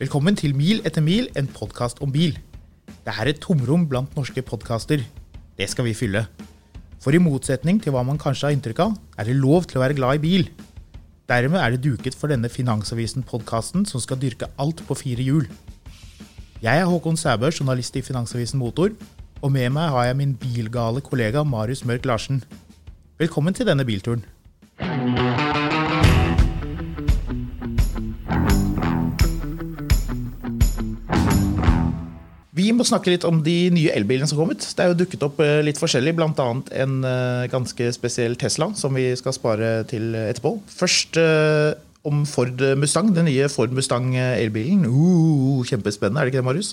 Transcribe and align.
Velkommen 0.00 0.32
til 0.32 0.54
Mil 0.56 0.78
etter 0.88 1.02
mil, 1.04 1.26
en 1.36 1.44
podkast 1.44 1.98
om 2.00 2.08
bil. 2.08 2.38
Det 3.04 3.12
er 3.12 3.28
et 3.28 3.40
tomrom 3.44 3.82
blant 3.84 4.14
norske 4.16 4.40
podkaster. 4.40 5.02
Det 5.60 5.66
skal 5.68 5.84
vi 5.84 5.92
fylle. 5.92 6.22
For 7.04 7.12
i 7.12 7.20
motsetning 7.20 7.82
til 7.84 7.92
hva 7.92 8.00
man 8.08 8.16
kanskje 8.16 8.46
har 8.46 8.56
inntrykk 8.56 8.80
av, 8.80 8.94
er 9.20 9.28
det 9.28 9.36
lov 9.36 9.68
til 9.68 9.76
å 9.76 9.82
være 9.82 9.98
glad 9.98 10.16
i 10.16 10.22
bil. 10.22 10.48
Dermed 11.28 11.60
er 11.60 11.76
det 11.76 11.82
duket 11.84 12.16
for 12.16 12.32
denne 12.32 12.48
Finansavisen-podkasten 12.48 13.84
som 13.84 14.00
skal 14.00 14.16
dyrke 14.22 14.48
alt 14.56 14.80
på 14.88 14.96
fire 14.96 15.26
hjul. 15.26 15.44
Jeg 16.64 16.80
er 16.80 16.88
Håkon 16.88 17.20
Sæbø, 17.20 17.52
journalist 17.52 18.00
i 18.00 18.04
Finansavisen 18.06 18.62
Motor, 18.62 18.96
og 19.44 19.52
med 19.52 19.68
meg 19.76 19.92
har 19.92 20.08
jeg 20.08 20.20
min 20.22 20.32
bilgale 20.32 21.04
kollega 21.04 21.44
Marius 21.44 21.84
Mørk 21.84 22.08
Larsen. 22.08 22.40
Velkommen 23.20 23.52
til 23.52 23.68
denne 23.68 23.84
bilturen. 23.84 24.24
Må 32.80 32.86
snakke 32.88 33.12
litt 33.12 33.26
om 33.28 33.42
de 33.44 33.56
nye 33.74 33.92
elbilene 33.96 34.28
som 34.28 34.40
kom 34.40 34.52
ut. 34.54 34.64
Det 34.64 34.82
er 34.82 34.92
jo 34.92 34.98
dukket 35.02 35.26
opp 35.26 35.40
eh, 35.44 35.60
litt 35.66 35.80
forskjellig, 35.80 36.14
bl.a. 36.16 36.48
en 36.82 36.96
eh, 37.06 37.44
ganske 37.52 37.92
spesiell 37.96 38.36
Tesla, 38.40 38.70
som 38.78 38.96
vi 38.96 39.10
skal 39.18 39.36
spare 39.36 39.70
til 39.90 40.14
etterpå. 40.16 40.56
Først 40.80 41.20
eh, 41.20 41.76
om 42.08 42.24
Ford 42.28 42.62
Mustang, 42.80 43.12
den 43.16 43.28
nye 43.28 43.48
Ford 43.52 43.74
Mustang 43.76 44.14
elbilen. 44.16 44.86
Uh, 44.88 45.60
kjempespennende, 45.68 46.22
er 46.22 46.28
det 46.28 46.32
ikke 46.32 46.40
det, 46.40 46.46
Marius? 46.46 46.70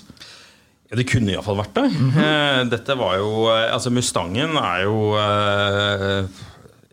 Ja, 0.88 0.96
Det 0.96 1.04
kunne 1.10 1.34
iallfall 1.34 1.58
vært 1.60 1.74
det. 1.76 1.88
Mm 1.92 2.10
-hmm. 2.10 2.70
Dette 2.70 2.96
var 2.96 3.16
jo 3.18 3.48
Altså, 3.48 3.90
Mustangen 3.90 4.56
er 4.56 4.82
jo 4.84 5.12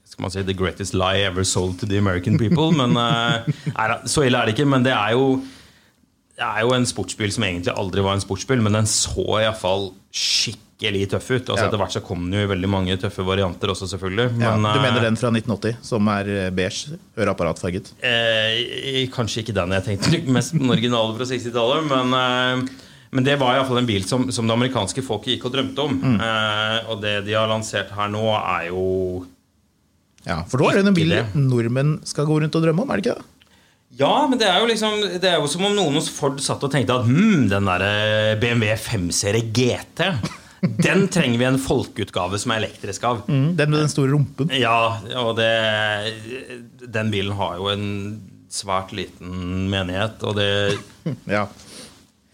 skal 0.05 0.21
man 0.21 0.31
si 0.31 0.43
the 0.43 0.53
greatest 0.53 0.93
lie 0.93 1.23
ever 1.23 1.43
sold 1.43 1.79
to 1.79 1.85
the 1.85 1.97
American 1.97 2.37
people. 2.37 2.71
Men 2.71 2.97
er, 2.97 4.07
Så 4.07 4.21
ille 4.21 4.37
er 4.37 4.45
det 4.45 4.59
ikke. 4.59 4.65
Men 4.65 4.83
det 4.83 4.91
er 4.91 5.11
jo 5.11 5.41
det 6.35 6.43
er 6.43 6.65
jo 6.65 6.75
en 6.75 6.87
sportsbil 6.87 7.31
som 7.31 7.45
egentlig 7.47 7.73
aldri 7.79 8.03
var 8.03 8.17
en 8.17 8.23
sportsbil, 8.23 8.61
men 8.63 8.75
den 8.75 8.87
så 8.91 9.23
iallfall 9.39 9.89
skikkelig 10.11 11.05
tøff 11.13 11.29
ut. 11.31 11.37
Altså, 11.37 11.61
ja. 11.61 11.67
Etter 11.69 11.79
hvert 11.79 11.95
så 11.95 12.01
kom 12.03 12.25
den 12.25 12.35
jo 12.35 12.43
i 12.43 12.49
veldig 12.51 12.69
mange 12.71 12.97
tøffe 12.99 13.23
varianter 13.27 13.71
også, 13.71 13.87
selvfølgelig. 13.93 14.33
Men, 14.35 14.65
ja, 14.67 14.73
du 14.75 14.83
mener 14.83 15.05
den 15.05 15.19
fra 15.19 15.31
1980, 15.31 15.77
som 15.87 16.09
er 16.11 16.31
eh, 16.33 16.49
beige, 16.55 16.97
høreapparatfarget? 17.15 17.93
Eh, 18.03 19.05
kanskje 19.15 19.45
ikke 19.45 19.55
den 19.55 19.77
jeg 19.77 19.87
tenkte 19.87 20.19
mest 20.35 20.57
på 20.57 20.59
den 20.59 20.75
originale 20.75 21.15
fra 21.15 21.29
60-tallet, 21.29 21.87
men 21.93 22.19
eh, 22.19 22.81
men 23.15 23.23
det 23.23 23.37
var 23.39 23.55
iallfall 23.55 23.79
en 23.79 23.87
bil 23.87 24.03
som, 24.03 24.25
som, 24.33 24.47
det 24.47 24.55
amerikanske 24.57 24.99
folket 25.05 25.35
gikk 25.35 25.45
og 25.47 25.53
drømte 25.53 25.85
om. 25.85 25.93
Mm. 26.01 26.17
Eh, 26.19 26.89
og 26.91 26.99
det 27.03 27.13
de 27.23 27.37
har 27.37 27.47
lansert 27.47 27.93
her 27.95 28.11
nå, 28.11 28.25
er 28.35 28.67
jo 28.73 28.81
Ja, 30.25 30.41
For 30.49 30.59
da 30.59 30.73
er 30.73 30.81
det 30.81 30.91
en 30.91 30.97
bil 30.97 31.15
nordmenn 31.37 31.99
skal 32.07 32.27
gå 32.27 32.41
rundt 32.41 32.57
og 32.57 32.65
drømme 32.65 32.83
om, 32.83 32.91
er 32.91 32.99
det 32.99 33.05
ikke 33.05 33.15
det? 33.15 33.31
Ja, 33.95 34.25
men 34.27 34.39
det 34.39 34.47
er 34.49 34.59
jo 34.59 34.67
liksom 34.67 35.03
Det 35.21 35.29
er 35.29 35.37
jo 35.39 35.47
som 35.47 35.63
om 35.69 35.75
noen 35.75 35.95
hos 35.95 36.09
Ford 36.11 36.41
satt 36.43 36.63
og 36.67 36.71
tenkte 36.73 36.97
at 36.97 37.05
hm, 37.07 37.45
den 37.51 37.69
der 37.69 37.85
eh, 37.85 38.33
BMW 38.41 38.73
5-serie 38.75 39.47
GT 39.55 40.09
den 40.65 41.07
trenger 41.13 41.37
vi 41.39 41.45
en 41.45 41.59
folkeutgave 41.61 42.39
som 42.41 42.53
er 42.53 42.63
elektrisk 42.63 43.03
av. 43.05 43.19
Mm, 43.27 43.51
den 43.57 43.69
med 43.71 43.79
den 43.83 43.91
store 43.91 44.13
rumpen? 44.13 44.49
Ja, 44.55 44.97
og 45.21 45.35
det, 45.37 45.51
den 46.81 47.11
bilen 47.13 47.35
har 47.37 47.59
jo 47.59 47.69
en 47.69 47.85
svært 48.49 48.95
liten 48.95 49.67
menighet. 49.71 50.23
Og 50.25 50.39
det, 50.39 50.49
ja. 51.37 51.45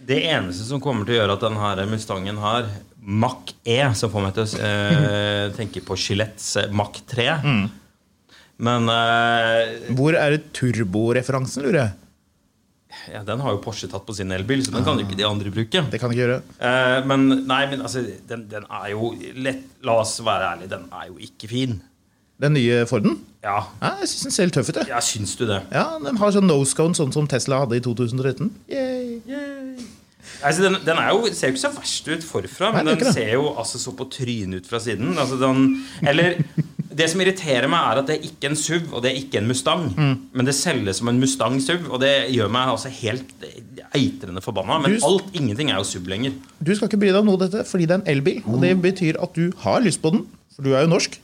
det 0.08 0.22
eneste 0.32 0.68
som 0.70 0.84
kommer 0.84 1.08
til 1.08 1.18
å 1.18 1.22
gjøre 1.22 1.38
at 1.38 1.46
denne 1.48 1.90
Mustangen 1.92 2.40
har 2.42 2.70
Mac 3.02 3.56
E, 3.66 3.82
som 3.98 4.14
får 4.14 4.28
meg 4.28 4.36
til 4.38 4.46
å 4.46 4.66
eh, 4.70 5.46
tenke 5.58 5.84
på 5.84 5.98
Gillettes 5.98 6.70
Mac 6.72 7.02
3 7.10 7.30
mm. 7.42 7.64
Men 8.62 8.86
uh, 8.92 9.92
Hvor 9.98 10.16
er 10.18 10.38
det 10.38 10.52
turboreferansen, 10.58 11.66
lurer 11.66 11.80
jeg? 11.82 11.98
Ja, 13.10 13.22
Den 13.26 13.42
har 13.42 13.56
jo 13.56 13.62
Porsche 13.64 13.88
tatt 13.90 14.04
på 14.06 14.14
sin 14.14 14.32
elbil, 14.36 14.62
så 14.66 14.74
den 14.76 14.84
kan 14.86 15.00
jo 15.00 15.06
ikke 15.08 15.18
de 15.18 15.26
andre 15.26 15.54
bruke. 15.54 15.84
Det 15.90 16.02
kan 16.02 16.12
ikke 16.12 16.22
gjøre 16.22 16.42
uh, 16.60 17.00
Men 17.10 17.46
nei, 17.50 17.64
men 17.72 17.82
altså, 17.82 18.04
den, 18.30 18.46
den, 18.52 18.68
er 18.68 18.92
jo 18.94 19.14
lett, 19.42 19.64
La 19.88 19.98
oss 20.04 20.20
være 20.26 20.54
ærlige, 20.56 20.74
den 20.76 20.86
er 20.94 21.08
jo 21.10 21.18
ikke 21.30 21.50
fin. 21.50 21.80
Den 22.42 22.56
nye 22.58 22.84
Forden? 22.90 23.20
Ja, 23.42 23.64
ja 23.82 23.96
Jeg 24.02 24.12
syns 24.12 24.28
den 24.28 24.36
ser 24.36 24.50
litt 24.50 24.58
tøff 24.58 24.70
ut. 24.70 24.84
Ja, 24.90 25.02
syns 25.06 25.34
du 25.40 25.48
det? 25.50 25.64
Ja, 25.74 25.88
Den 26.04 26.22
har 26.22 26.36
sånn 26.36 26.50
nosecone, 26.50 26.98
sånn 26.98 27.14
som 27.16 27.30
Tesla 27.30 27.64
hadde 27.64 27.82
i 27.82 27.84
2013. 27.86 28.54
Yay. 28.70 29.18
Yay. 29.30 29.90
Altså, 30.42 30.64
den, 30.66 30.78
den 30.86 30.98
jo, 31.06 31.30
ser 31.34 31.50
jo 31.50 31.56
ikke 31.56 31.62
så 31.62 31.72
verst 31.76 32.08
ut 32.10 32.26
forfra, 32.26 32.72
men 32.76 32.88
Nei, 32.88 32.96
den 32.98 33.14
ser 33.14 33.34
jo 33.36 33.52
altså 33.58 33.82
så 33.82 33.94
på 33.98 34.08
trynet 34.14 34.62
ut 34.62 34.70
fra 34.70 34.80
siden. 34.82 35.14
Altså, 35.14 35.38
den, 35.42 35.84
eller 36.08 36.38
det 36.96 37.08
som 37.12 37.22
irriterer 37.24 37.68
meg, 37.72 37.80
er 37.92 38.00
at 38.02 38.08
det 38.10 38.16
er 38.18 38.26
ikke 38.28 38.50
en 38.52 38.56
SUV, 38.60 38.88
og 38.94 39.02
det 39.04 39.12
er 39.12 39.20
ikke 39.22 39.40
en 39.42 39.48
Mustang. 39.48 39.84
Mm. 39.96 40.14
Men 40.34 40.46
det 40.50 40.56
selges 40.58 40.98
som 41.02 41.08
en 41.12 41.20
Mustang 41.22 41.58
SUV, 41.64 41.88
og 41.92 42.00
det 42.04 42.12
gjør 42.34 42.50
meg 42.52 42.72
altså 42.74 42.92
helt 42.92 43.32
eitrende 43.96 44.44
forbanna. 44.44 44.80
Men 44.84 44.98
Du- 45.00 45.06
alt, 45.08 45.30
ingenting 45.34 45.70
er 45.72 45.78
jo 45.80 45.84
SUV 45.88 46.08
lenger. 46.12 46.34
Du 46.64 46.74
skal 46.76 46.88
ikke 46.90 47.00
bry 47.00 47.08
deg 47.12 47.16
om 47.22 47.26
noe 47.32 47.40
av 47.40 47.46
dette 47.50 47.64
fordi 47.68 47.86
det 47.88 47.92
er 47.96 48.02
en 48.02 48.08
elbil. 48.18 48.42
Og 48.48 48.62
det 48.62 48.74
betyr 48.82 49.22
at 49.22 49.34
du 49.34 49.52
har 49.64 49.82
lyst 49.82 50.02
på 50.02 50.12
den, 50.12 50.26
for 50.56 50.64
du 50.64 50.74
er 50.76 50.82
jo 50.86 50.92
norsk. 50.96 51.20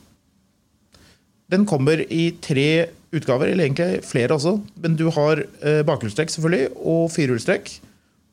Den 1.50 1.64
kommer 1.66 2.00
i 2.12 2.30
tre 2.44 2.88
utgaver, 3.16 3.48
eller 3.52 3.64
egentlig 3.64 4.02
flere 4.04 4.34
også. 4.36 4.58
Men 4.82 4.96
du 4.96 5.06
har 5.10 5.40
eh, 5.62 5.82
bakhjulstrekk 5.88 6.28
selvfølgelig, 6.34 6.68
og 6.76 7.10
firehjulstrekk. 7.14 7.70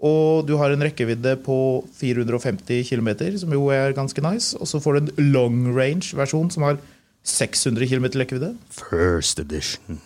Og 0.06 0.46
du 0.46 0.58
har 0.60 0.74
en 0.74 0.84
rekkevidde 0.84 1.38
på 1.46 1.56
450 1.96 2.84
km, 2.90 3.14
som 3.40 3.54
jo 3.56 3.70
er 3.72 3.94
ganske 3.96 4.20
nice. 4.22 4.52
Og 4.60 4.68
så 4.68 4.82
får 4.84 4.94
du 4.94 5.00
en 5.14 5.32
long 5.32 5.62
range-versjon 5.78 6.52
som 6.52 6.64
har 6.68 6.78
600 7.26 7.88
km 7.90 8.06
rekkevidde. 8.22 8.52
First 8.70 9.40
edition. 9.42 10.00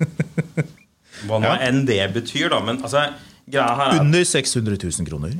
Hva 1.24 1.38
nå 1.40 1.46
Ja. 1.46 1.54
enn 1.68 1.84
det 1.88 2.00
betyr, 2.12 2.50
da. 2.52 2.58
Men 2.60 2.82
altså, 2.82 3.04
greia 3.50 3.76
her 3.78 3.94
er 3.94 4.00
Under 4.02 4.24
600 4.26 4.76
000 4.82 5.06
kroner. 5.08 5.36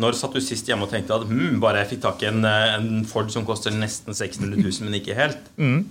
Når 0.00 0.16
satt 0.18 0.36
du 0.36 0.40
sist 0.44 0.68
hjemme 0.68 0.86
og 0.86 0.92
tenkte 0.92 1.16
at 1.16 1.24
hm, 1.26 1.58
bare 1.62 1.80
jeg 1.82 1.94
fikk 1.94 2.02
tak 2.04 2.22
i 2.22 2.28
en, 2.30 2.44
eh, 2.44 2.76
en 2.76 3.04
Ford 3.08 3.30
som 3.32 3.44
koster 3.48 3.74
nesten 3.74 4.14
600 4.14 4.60
000, 4.60 4.84
men 4.86 5.00
ikke 5.00 5.16
helt? 5.18 5.40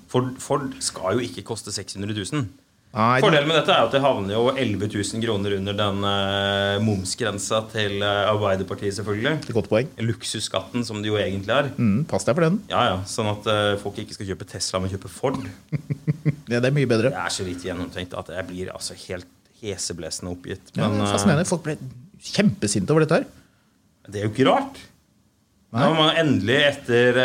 Ford, 0.07 0.31
Ford 0.41 0.69
skal 0.79 1.17
jo 1.19 1.25
ikke 1.25 1.43
koste 1.49 1.73
600 1.73 2.13
000. 2.15 2.45
Nei, 2.89 3.19
Fordelen 3.21 3.45
med 3.45 3.53
dette 3.59 3.69
er 3.69 3.85
at 3.85 3.93
det 3.93 3.99
havner 4.01 4.33
jo 4.33 4.47
11 4.49 4.87
000 4.89 5.21
kroner 5.21 5.53
under 5.59 5.75
den 5.77 5.99
uh, 6.01 6.79
momsgrensa 6.81 7.59
til 7.69 7.99
eh, 8.01 8.21
Arbeiderpartiet, 8.31 8.95
selvfølgelig. 8.97 9.33
det 9.43 9.51
er 9.53 9.57
godt 9.59 9.69
poeng. 9.69 9.91
Luksusskatten, 10.01 10.81
som 10.87 11.03
det 11.03 11.11
jo 11.11 11.19
egentlig 11.21 11.53
er. 11.53 11.69
Mm, 11.77 12.07
pass 12.09 12.25
deg 12.25 12.33
for 12.39 12.47
den. 12.47 12.57
Ja, 12.71 12.81
ja, 12.89 12.97
Sånn 13.05 13.29
at 13.29 13.45
eh, 13.53 13.75
folk 13.83 14.01
ikke 14.01 14.17
skal 14.17 14.31
kjøpe 14.31 14.49
Tesla, 14.49 14.81
men 14.81 14.93
kjøpe 14.95 15.11
Ford. 15.13 15.37
Ja, 16.49 16.57
det 16.57 16.71
er 16.71 16.73
mye 16.73 16.89
bedre. 16.89 17.11
Det 17.13 17.21
er 17.21 17.33
så 17.33 17.43
lite 17.45 17.67
gjennomtenkt 17.67 18.15
at 18.17 18.31
jeg 18.33 18.45
blir 18.49 18.71
altså 18.73 18.95
helt 19.05 19.29
heseblesende 19.61 20.31
oppgitt. 20.33 20.71
Men 20.73 20.97
eh, 20.97 21.11
fascinerende. 21.13 21.45
Folk 21.45 21.61
ble 21.67 21.75
kjempesinte 22.25 22.95
over 22.95 23.05
dette 23.05 23.19
her. 23.19 23.27
det 24.09 24.23
er 24.23 24.25
jo 24.25 24.31
ikke 24.33 24.47
rart. 24.49 24.79
Nei. 25.69 25.83
Nå 25.83 25.91
har 25.91 25.99
man 25.99 26.17
endelig, 26.17 26.57
etter, 26.71 27.19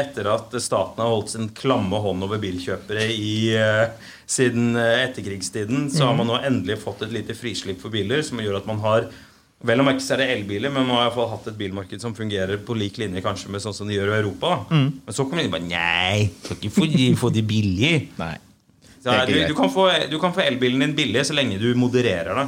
etter 0.00 0.30
at 0.32 0.56
staten 0.64 1.02
har 1.04 1.12
holdt 1.12 1.34
sin 1.34 1.50
klamme 1.52 2.00
hånd 2.00 2.24
over 2.24 2.40
bilkjøpere 2.40 3.04
i, 3.12 3.52
eh, 3.60 4.08
siden 4.30 4.76
eh, 4.78 5.06
etterkrigstiden, 5.08 5.88
så 5.90 6.06
har 6.06 6.14
man 6.18 6.30
nå 6.30 6.38
endelig 6.46 6.78
fått 6.84 7.02
et 7.06 7.14
lite 7.14 7.34
frislipp 7.34 7.82
for 7.82 7.92
biler 7.94 8.22
som 8.26 8.40
gjør 8.42 8.60
at 8.62 8.70
man 8.70 8.80
har 8.86 9.10
Vel 9.60 9.76
om 9.82 9.90
ikke 9.90 10.00
så 10.00 10.14
er 10.14 10.22
det 10.22 10.26
elbiler, 10.38 10.72
men 10.72 10.86
man 10.88 10.96
har 10.96 11.02
i 11.02 11.06
hvert 11.10 11.16
fall 11.18 11.26
hatt 11.34 11.48
et 11.50 11.56
bilmarked 11.58 12.00
som 12.00 12.14
fungerer 12.16 12.62
på 12.64 12.72
lik 12.80 12.96
linje 12.96 13.20
kanskje 13.20 13.50
med 13.52 13.60
sånn 13.60 13.74
som 13.76 13.90
de 13.90 13.98
gjør 13.98 14.14
i 14.14 14.14
Europa. 14.22 14.54
Mm. 14.70 14.86
Men 15.04 15.16
så 15.18 15.26
kommer 15.28 15.44
de 15.44 15.50
bare 15.52 15.66
Nei, 15.66 16.30
du 16.32 16.46
kan 16.46 16.56
ikke 16.56 16.70
få, 16.72 16.86
få 17.20 17.28
billige. 17.34 17.50
billig. 17.50 17.90
Nei. 18.16 18.38
Så, 19.04 19.18
du, 19.28 19.34
du, 19.50 19.52
kan 19.58 19.68
få, 19.68 19.84
du 20.08 20.16
kan 20.22 20.32
få 20.32 20.46
elbilen 20.46 20.80
din 20.86 20.96
billig 20.96 21.26
så 21.28 21.36
lenge 21.36 21.60
du 21.60 21.68
modererer 21.76 22.40
det. 22.40 22.46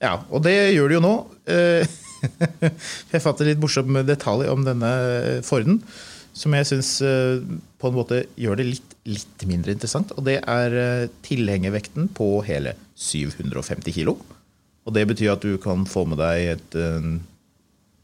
Ja, 0.00 0.14
og 0.32 0.40
det 0.48 0.56
gjør 0.72 0.88
de 0.88 0.96
jo 0.96 1.02
nå. 1.04 1.12
Eh, 1.52 1.98
Jeg 3.12 3.22
fatter 3.24 3.48
litt 3.48 3.60
morsom 3.60 4.00
detalj 4.08 4.48
om 4.48 4.64
denne 4.64 4.90
Forden, 5.44 5.82
som 6.36 6.54
jeg 6.54 6.68
syns 6.68 6.90
på 7.80 7.88
en 7.88 7.96
måte 7.96 8.20
gjør 8.38 8.60
det 8.60 8.66
litt, 8.68 8.94
litt 9.08 9.46
mindre 9.48 9.74
interessant. 9.74 10.12
Og 10.16 10.26
det 10.28 10.38
er 10.40 10.76
eh, 10.76 11.08
tilhengervekten 11.24 12.10
på 12.16 12.28
hele 12.46 12.74
750 13.00 13.96
kilo. 13.96 14.18
Og 14.84 14.94
det 14.96 15.06
betyr 15.08 15.34
at 15.34 15.44
du 15.44 15.56
kan 15.62 15.86
få 15.88 16.04
med 16.08 16.20
deg 16.20 16.54
et, 16.56 16.76
eh, 16.76 17.10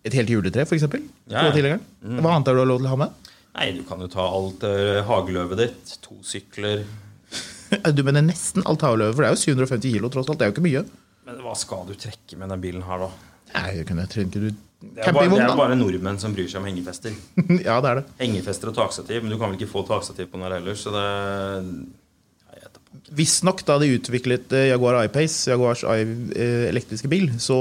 et 0.09 0.17
helt 0.17 0.33
juletre, 0.33 0.65
f.eks. 0.65 0.87
Ja, 1.33 1.49
ja. 1.51 1.79
Hva 2.17 2.37
annet 2.37 2.53
har 2.53 2.57
du 2.57 2.65
lov 2.65 2.81
til 2.81 2.89
å 2.89 2.95
ha 2.95 3.01
med? 3.05 3.33
Nei, 3.57 3.71
du 3.73 3.83
kan 3.89 4.03
jo 4.05 4.09
ta 4.13 4.21
alt 4.21 4.65
uh, 4.69 5.01
hageløvet 5.09 5.61
ditt. 5.63 5.99
To 6.05 6.21
sykler. 6.27 6.85
Du 7.97 8.05
mener 8.07 8.23
nesten 8.23 8.63
alt 8.69 8.85
hageløvet? 8.85 9.17
for 9.17 9.25
det 9.25 9.31
er 9.31 9.35
jo 9.35 9.57
750 9.57 9.95
kilo 9.97 10.11
tross 10.13 10.29
alt. 10.29 10.39
Det 10.39 10.47
er 10.47 10.53
jo 10.53 10.55
ikke 10.55 10.67
mye. 10.69 10.83
Men 11.27 11.41
hva 11.43 11.55
skal 11.59 11.89
du 11.89 11.97
trekke 11.99 12.37
med 12.39 12.53
den 12.53 12.63
bilen 12.63 12.85
her, 12.87 13.07
da? 13.07 13.09
Nei, 13.57 13.83
kunne 13.89 14.05
jeg 14.05 14.13
trenger 14.13 14.29
ikke 14.31 14.45
du 14.45 14.61
Det 14.77 15.01
er, 15.01 15.15
bare, 15.17 15.31
det 15.33 15.41
er 15.41 15.57
bare 15.57 15.77
nordmenn 15.79 16.19
som 16.21 16.35
bryr 16.37 16.49
seg 16.53 16.61
om 16.61 16.67
hengefester. 16.69 17.15
ja, 17.69 17.79
det 17.81 17.91
er 17.91 18.01
det. 18.03 18.05
Hengefester 18.21 18.71
og 18.71 18.77
takstativ, 18.77 19.23
men 19.25 19.33
du 19.33 19.39
kan 19.41 19.49
vel 19.49 19.57
ikke 19.59 19.73
få 19.73 19.83
takstativ 19.89 20.29
på 20.29 20.37
den 20.37 20.45
her 20.47 20.59
heller, 20.59 20.77
så 20.79 20.93
det. 20.95 21.07
Visstnok 23.17 23.61
da 23.69 23.77
de 23.79 23.93
utviklet 23.95 24.53
eh, 24.57 24.71
Jaguar 24.71 24.99
I-Pace, 25.05 25.51
Jaguars 25.51 25.85
I, 25.87 26.05
eh, 26.35 26.65
elektriske 26.71 27.09
bil, 27.13 27.29
så 27.41 27.59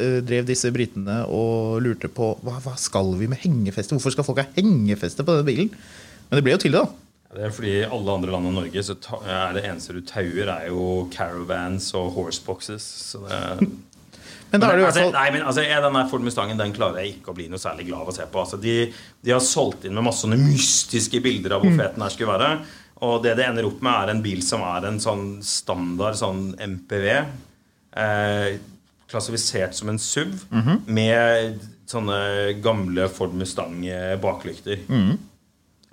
eh, 0.00 0.18
drev 0.26 0.48
disse 0.48 0.72
britene 0.74 1.20
og 1.30 1.78
lurte 1.84 2.10
på 2.12 2.32
hva, 2.44 2.56
hva 2.64 2.74
skal 2.80 3.14
vi 3.20 3.28
med 3.30 3.40
hengefeste? 3.42 3.94
Hvorfor 3.94 4.16
skal 4.16 4.26
folk 4.26 4.42
ha 4.42 4.48
hengefeste 4.56 5.24
på 5.24 5.36
denne 5.36 5.46
bilen? 5.46 5.70
Men 6.28 6.40
det 6.40 6.44
ble 6.46 6.56
jo 6.56 6.62
til, 6.64 6.76
det, 6.76 6.82
da. 6.82 7.10
Det 7.30 7.44
er 7.46 7.52
fordi 7.54 7.72
i 7.78 7.86
alle 7.86 8.16
andre 8.18 8.32
land 8.34 8.48
enn 8.50 8.56
Norge 8.58 8.82
så 8.82 8.96
er 9.22 9.52
det 9.54 9.62
eneste 9.68 9.94
du 9.94 10.00
tauer, 10.02 10.48
er 10.50 10.66
jo 10.72 10.86
caravans 11.14 11.92
og 11.94 12.10
horseboxes. 12.16 12.86
Så 13.12 13.22
det 13.22 13.38
Men 14.50 14.62
da 14.62 14.70
er 14.70 14.78
det 14.78 14.82
i 14.82 14.84
hvert 14.84 14.92
altså, 14.92 15.06
fall 15.06 15.14
nei, 15.14 15.26
men 15.34 15.44
altså, 15.46 15.64
jeg, 15.64 15.82
Den 15.84 15.98
Ford 16.10 16.24
Mustangen 16.26 16.60
den 16.60 16.74
klarer 16.74 17.04
jeg 17.04 17.16
ikke 17.16 17.32
å 17.32 17.36
bli 17.36 17.46
noe 17.50 17.62
særlig 17.62 17.86
glad 17.88 18.04
av 18.04 18.12
å 18.12 18.14
se 18.16 18.26
på. 18.30 18.42
Altså, 18.42 18.58
de, 18.60 18.76
de 19.22 19.34
har 19.34 19.44
solgt 19.44 19.86
inn 19.86 19.94
med 19.96 20.06
masse 20.06 20.24
sånne 20.24 20.40
mystiske 20.40 21.22
bilder 21.22 21.56
av 21.56 21.64
hvor 21.64 21.76
fet 21.76 21.96
den 21.96 22.06
her 22.06 22.14
skulle 22.14 22.34
være. 22.34 22.50
Og 23.06 23.22
det 23.24 23.36
det 23.38 23.46
ender 23.46 23.68
opp 23.68 23.80
med, 23.84 23.94
er 23.94 24.12
en 24.12 24.24
bil 24.24 24.42
som 24.44 24.64
er 24.66 24.88
en 24.90 25.00
sånn 25.00 25.26
standard 25.46 26.18
sånn 26.20 26.50
MPV. 26.60 27.06
Eh, 28.00 28.48
klassifisert 29.10 29.74
som 29.74 29.90
en 29.90 29.98
SUV 29.98 30.34
med 30.86 31.62
sånne 31.90 32.18
gamle 32.62 33.08
Ford 33.10 33.32
Mustang-baklykter. 33.34 34.84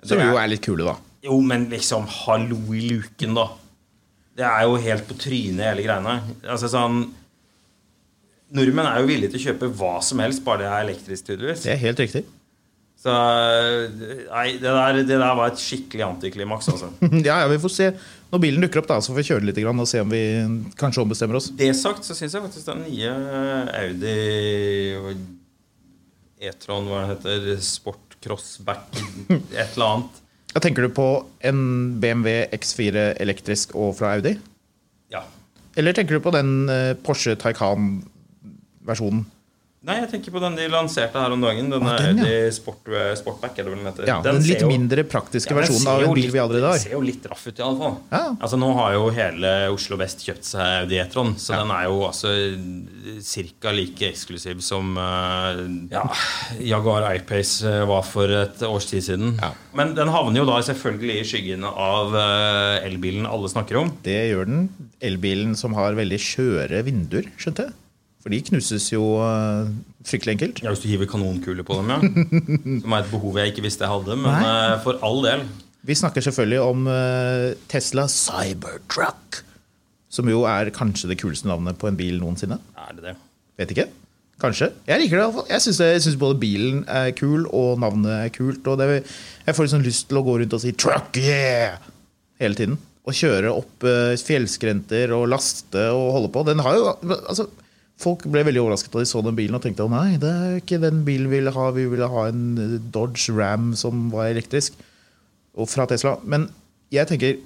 Som 0.06 0.20
jo 0.22 0.36
er 0.38 0.50
litt 0.50 0.62
kule, 0.62 0.84
da. 0.86 0.94
Jo, 1.26 1.40
men 1.42 1.66
liksom, 1.72 2.06
hallo 2.24 2.60
i 2.76 2.84
luken, 2.92 3.34
da. 3.34 3.48
Det 4.38 4.46
er 4.46 4.68
jo 4.68 4.76
helt 4.78 5.08
på 5.08 5.16
trynet, 5.18 5.64
hele 5.66 5.82
greiene. 5.82 6.20
Altså 6.46 6.70
sånn 6.70 7.00
Nordmenn 8.56 8.88
er 8.88 9.02
jo 9.02 9.08
villige 9.10 9.34
til 9.34 9.40
å 9.40 9.46
kjøpe 9.50 9.68
hva 9.76 9.94
som 10.04 10.20
helst, 10.24 10.44
bare 10.44 10.64
det 10.64 10.68
er 10.70 10.84
elektrisk, 10.86 11.26
tydeligvis. 11.28 11.64
Det 11.66 11.74
er 11.74 11.80
helt 11.82 12.00
riktig. 12.00 12.24
Så 12.98 13.12
Nei, 13.12 14.46
det 14.58 14.66
der, 14.66 14.96
det 15.06 15.18
der 15.20 15.34
var 15.38 15.52
et 15.52 15.60
skikkelig 15.62 16.06
antiklimaks, 16.08 16.70
altså. 16.72 16.88
Ja, 17.28 17.42
ja, 17.44 17.50
vi 17.50 17.60
får 17.62 17.74
se 17.74 17.90
når 18.28 18.42
bilen 18.42 18.64
dukker 18.64 18.82
opp, 18.82 18.88
da, 18.90 18.98
så 19.00 19.12
får 19.12 19.20
vi 19.22 19.26
kjøre 19.30 19.46
litt 19.48 19.60
grann, 19.62 19.80
og 19.80 19.88
se 19.88 20.02
om 20.04 20.10
vi 20.12 20.22
kanskje 20.76 21.00
ombestemmer 21.04 21.38
oss. 21.38 21.48
Det 21.56 21.70
sagt 21.78 22.04
så 22.04 22.16
syns 22.16 22.34
jeg 22.36 22.44
faktisk 22.44 22.68
den 22.68 22.82
nye 22.84 23.12
Audi 23.78 24.16
E-tron, 26.48 26.90
hva 26.90 27.06
den 27.06 27.14
heter, 27.14 27.48
Sport 27.64 28.18
Crossback, 28.24 28.90
et 29.30 29.62
eller 29.62 29.86
annet 29.86 30.20
ja, 30.54 30.60
tenker 30.64 30.84
du 30.84 30.92
på 30.92 31.06
en 31.46 31.62
BMW 32.02 32.48
X4 32.56 33.12
elektrisk 33.22 33.74
og 33.78 33.94
fra 33.98 34.14
Audi? 34.18 34.34
Ja. 35.12 35.22
Eller 35.78 35.96
tenker 35.96 36.18
du 36.18 36.24
på 36.24 36.32
den 36.34 36.54
Porsche 37.06 37.36
Porsche 37.36 37.36
Taycan-versjonen? 38.88 39.26
Nei, 39.86 39.94
jeg 40.00 40.08
tenker 40.10 40.32
på 40.34 40.40
den 40.42 40.56
de 40.58 40.64
lanserte 40.72 41.20
her 41.22 41.30
om 41.30 41.38
dagen. 41.40 41.68
Den 41.70 41.84
Ah, 41.86 41.92
den, 42.02 42.18
ja. 42.18 42.50
Sport, 42.50 42.80
Sportback, 43.20 43.60
eller 43.60 43.70
hva 43.70 43.76
vel 43.76 43.84
den 43.84 43.92
heter. 43.92 44.08
Ja, 44.10 44.16
den, 44.26 44.40
litt 44.42 44.60
jo- 44.64 44.66
mindre 44.72 45.04
praktiske 45.06 45.52
Ja, 45.54 45.56
versjonen 45.60 45.86
av 45.86 46.02
en 46.02 46.14
bil 46.18 46.32
vi 46.34 46.40
allerede 46.42 46.72
Den 46.72 46.80
ser 46.82 46.96
jo 46.96 47.00
litt 47.00 47.24
raff 47.30 47.46
ut, 47.46 47.56
i 47.56 47.62
alle 47.62 47.78
fall. 47.78 47.94
Ja. 48.10 48.24
Altså, 48.42 48.58
nå 48.58 48.72
har 48.74 48.96
jo 48.96 49.04
hele 49.14 49.52
Oslo 49.70 49.96
Vest 49.96 50.26
kjøpt 50.26 50.42
seg 50.50 50.82
Audi 50.82 50.98
E-tron, 50.98 51.36
så 51.38 51.52
Ja. 51.54 51.62
den 51.62 51.70
er 51.70 51.84
jo 51.86 52.02
altså 52.08 52.34
ca. 53.62 53.70
like 53.70 54.02
eksklusiv 54.10 54.60
som 54.60 54.98
eh, 54.98 55.62
ja, 55.94 56.02
Jaguar 56.58 57.06
I-Pace 57.14 57.62
eh, 57.64 57.84
var 57.86 58.02
for 58.02 58.26
et 58.34 58.58
års 58.66 58.86
tid 58.90 59.02
siden. 59.06 59.38
Ja. 59.40 59.52
Men 59.78 59.94
den 59.94 60.08
havner 60.08 60.42
jo 60.42 60.44
da 60.44 60.58
selvfølgelig 60.58 61.20
i 61.20 61.24
skyggen 61.24 61.62
av 61.64 62.12
eh, 62.18 62.84
elbilen 62.90 63.30
alle 63.30 63.46
snakker 63.48 63.78
om. 63.78 63.94
Det 64.02 64.18
gjør 64.34 64.44
den. 64.50 64.68
Elbilen 65.00 65.54
som 65.54 65.72
har 65.78 65.94
veldig 65.94 66.18
skjøre 66.18 66.82
vinduer, 66.82 67.30
skjønte 67.38 67.68
jeg. 67.70 67.72
For 68.22 68.34
de 68.34 68.40
knuses 68.48 68.88
jo 68.90 69.02
eh, 69.22 69.68
fryktelig 70.06 70.34
enkelt. 70.36 70.62
Ja, 70.64 70.72
Hvis 70.74 70.82
du 70.82 70.88
hiver 70.90 71.08
kanonkuler 71.10 71.66
på 71.66 71.78
dem, 71.78 71.92
ja. 71.92 71.98
Som 72.82 72.96
er 72.96 73.04
et 73.04 73.12
behov 73.12 73.38
jeg 73.38 73.52
ikke 73.52 73.64
visste 73.68 73.86
jeg 73.86 73.94
hadde. 73.94 74.16
Men 74.18 74.48
eh, 74.48 74.74
for 74.84 74.98
all 75.06 75.22
del. 75.26 75.44
Vi 75.86 75.96
snakker 75.96 76.24
selvfølgelig 76.26 76.60
om 76.64 76.88
eh, 76.90 77.52
Tesla 77.70 78.08
Cybertruck. 78.10 79.44
Som 80.10 80.30
jo 80.32 80.42
er 80.50 80.72
kanskje 80.74 81.12
det 81.12 81.18
kuleste 81.20 81.48
navnet 81.50 81.78
på 81.78 81.90
en 81.90 81.98
bil 81.98 82.18
noensinne. 82.18 82.58
Er 82.80 82.96
det 82.96 83.06
det? 83.06 83.14
Vet 83.60 83.74
ikke. 83.76 83.86
Kanskje. 84.42 84.70
Jeg 84.88 85.02
liker 85.02 85.18
det 85.18 85.22
iallfall. 85.22 85.46
Jeg 85.50 85.62
syns, 85.66 86.18
både 86.18 86.38
bilen 86.42 86.82
er 86.90 87.12
kul, 87.18 87.46
og 87.54 87.78
navnet 87.82 88.12
er 88.16 88.34
kult. 88.34 88.66
Og 88.70 88.78
det, 88.80 89.04
jeg 89.46 89.54
får 89.54 89.66
liksom 89.68 89.86
lyst 89.86 90.08
til 90.10 90.20
å 90.20 90.24
gå 90.26 90.36
rundt 90.40 90.58
og 90.58 90.62
si 90.62 90.74
'truck, 90.74 91.18
yeah!' 91.18 91.78
hele 92.38 92.58
tiden. 92.58 92.78
Og 93.08 93.16
kjøre 93.18 93.50
opp 93.50 93.86
fjellskrenter 94.20 95.14
og 95.16 95.26
laste 95.32 95.88
og 95.90 96.12
holde 96.14 96.30
på. 96.34 96.44
Den 96.46 96.62
har 96.62 96.76
jo, 96.78 96.92
altså, 97.18 97.48
folk 97.98 98.24
ble 98.30 98.44
veldig 98.46 98.62
overrasket 98.62 98.94
da 98.94 99.02
de 99.02 99.10
så 99.10 99.22
den 99.26 99.36
bilen 99.38 99.58
og 99.58 99.64
tenkte 99.64 99.88
nei, 99.90 100.18
det 100.22 100.30
er 100.30 100.60
ikke 100.60 100.80
den 100.82 101.02
bilen 101.06 101.30
vi 101.30 101.40
ville 101.40 101.54
ha. 101.54 101.68
Vi 101.74 101.86
ville 101.90 102.10
ha 102.12 102.26
en 102.30 102.44
Dodge 102.94 103.34
Ram 103.34 103.72
som 103.78 104.06
var 104.14 104.30
elektrisk. 104.30 104.78
Og 105.58 105.66
fra 105.70 105.88
Tesla. 105.90 106.16
Men 106.22 106.46
jeg 106.94 107.10
tenker 107.10 107.38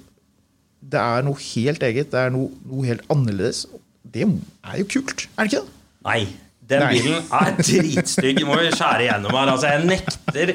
det 0.83 0.99
er 0.99 1.23
noe 1.25 1.39
helt 1.39 1.83
eget. 1.87 2.11
Det 2.11 2.19
er 2.19 2.31
noe, 2.33 2.51
noe 2.69 2.85
helt 2.85 3.05
annerledes. 3.13 3.65
Det 4.03 4.25
er 4.27 4.79
jo 4.81 4.87
kult, 4.91 5.27
er 5.37 5.47
det 5.47 5.53
ikke 5.53 5.61
det? 5.63 5.77
Nei. 6.03 6.21
Den 6.69 6.79
Nei. 6.79 6.91
bilen 6.95 7.31
er 7.39 7.55
dritstygg. 7.59 8.43
Må 8.47 8.59
vi 8.61 8.69
skjære 8.71 9.07
igjennom 9.07 9.35
her. 9.35 9.51
Altså, 9.51 9.71
jeg 9.71 9.87
nekter. 9.89 10.53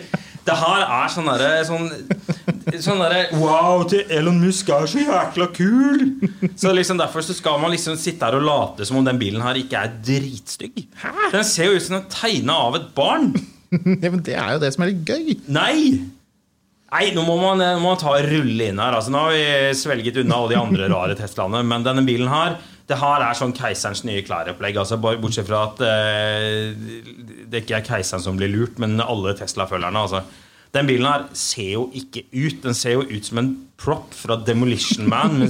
Det 0.48 0.56
her 0.56 0.84
er 0.84 1.10
sånn 1.12 1.28
derre 1.28 1.64
sånn 1.68 1.88
sånn 2.84 3.00
derre 3.02 3.22
Wow, 3.38 3.84
til 3.90 4.10
Elon 4.12 4.38
Musk 4.42 4.68
er 4.74 4.88
så 4.90 5.00
jækla 5.02 5.48
kul! 5.56 6.04
Så 6.60 6.72
liksom 6.74 6.98
derfor 7.00 7.24
så 7.24 7.34
skal 7.36 7.58
man 7.62 7.72
liksom 7.72 7.96
sitte 8.00 8.26
her 8.26 8.36
og 8.38 8.44
late 8.46 8.86
som 8.88 8.98
om 9.00 9.06
den 9.06 9.18
bilen 9.20 9.42
her 9.44 9.58
ikke 9.58 9.80
er 9.80 9.96
dritstygg. 10.04 10.84
Den 11.32 11.46
ser 11.46 11.70
jo 11.70 11.78
ut 11.78 11.84
som 11.84 11.96
den 11.96 12.04
er 12.04 12.12
tegna 12.12 12.56
av 12.68 12.78
et 12.78 12.88
barn. 12.96 13.32
ja, 14.02 14.10
men 14.10 14.22
det 14.24 14.36
er 14.38 14.54
jo 14.56 14.62
det 14.62 14.72
som 14.74 14.84
er 14.84 14.92
litt 14.92 15.08
gøy. 15.08 15.36
Nei! 15.54 15.78
Nei, 16.88 17.10
nå 17.12 17.20
må 17.26 17.34
man, 17.36 17.60
nå 17.60 17.82
må 17.82 17.90
man 17.92 18.00
ta 18.00 18.14
rulle 18.24 18.70
inn 18.70 18.80
her. 18.80 18.96
Altså, 18.96 19.12
nå 19.12 19.26
har 19.26 19.34
vi 19.36 19.76
svelget 19.76 20.22
unna 20.22 20.38
alle 20.38 20.54
de 20.54 20.60
andre 20.60 20.88
rare 20.88 21.16
Teslaene. 21.18 21.60
Men 21.68 21.84
denne 21.84 22.04
bilen 22.06 22.30
her 22.32 22.56
Det 22.88 22.96
her 22.96 23.20
er 23.20 23.36
sånn 23.36 23.52
keiserens 23.52 24.00
nye 24.08 24.22
klær-opplegg. 24.24 24.78
Altså, 24.80 24.96
bortsett 24.96 25.44
fra 25.44 25.66
at 25.68 25.82
eh, 25.84 26.70
det 27.44 27.60
ikke 27.60 27.82
er 27.82 27.84
keiseren 27.84 28.24
som 28.24 28.38
blir 28.40 28.48
lurt, 28.48 28.80
men 28.80 28.96
alle 29.04 29.34
Tesla-følgerne. 29.36 30.06
Altså. 30.06 30.22
Den 30.76 30.90
bilen 30.90 31.08
her 31.08 31.26
ser 31.36 31.72
jo 31.72 31.88
ikke 31.96 32.26
ut. 32.34 32.60
Den 32.64 32.76
ser 32.76 32.98
jo 32.98 33.06
ut 33.08 33.24
som 33.24 33.40
en 33.40 33.54
prop 33.78 34.14
fra 34.14 34.36
Demolition 34.42 35.08
Man 35.08 35.40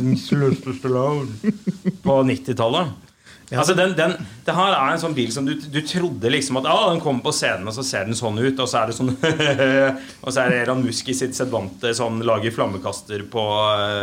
på 2.04 2.22
90-tallet. 2.28 2.96
Altså 3.56 3.72
den, 3.72 3.94
den, 3.96 4.12
det 4.44 4.52
her 4.52 4.74
er 4.76 4.90
en 4.92 5.00
sånn 5.00 5.14
bil 5.16 5.30
som 5.32 5.46
du, 5.46 5.54
du 5.56 5.78
trodde 5.88 6.28
liksom 6.28 6.58
at 6.60 6.66
ah, 6.68 6.90
den 6.92 7.00
kommer 7.00 7.24
på 7.24 7.32
scenen, 7.32 7.64
og 7.70 7.72
så 7.72 7.84
ser 7.86 8.04
den 8.04 8.18
sånn 8.18 8.36
ut. 8.36 8.58
Og 8.60 8.68
så 8.68 8.82
er 8.82 8.90
det 8.90 8.96
sånn 8.98 9.14
Og 10.24 10.34
så 10.34 10.42
er 10.42 10.52
det 10.52 10.58
Eran 10.66 10.82
Musk 10.84 11.08
i 11.08 11.16
sitt 11.16 11.36
sedvante 11.36 11.94
sånn 11.96 12.20
lager 12.28 12.52
flammekaster 12.52 13.24
på, 13.32 13.44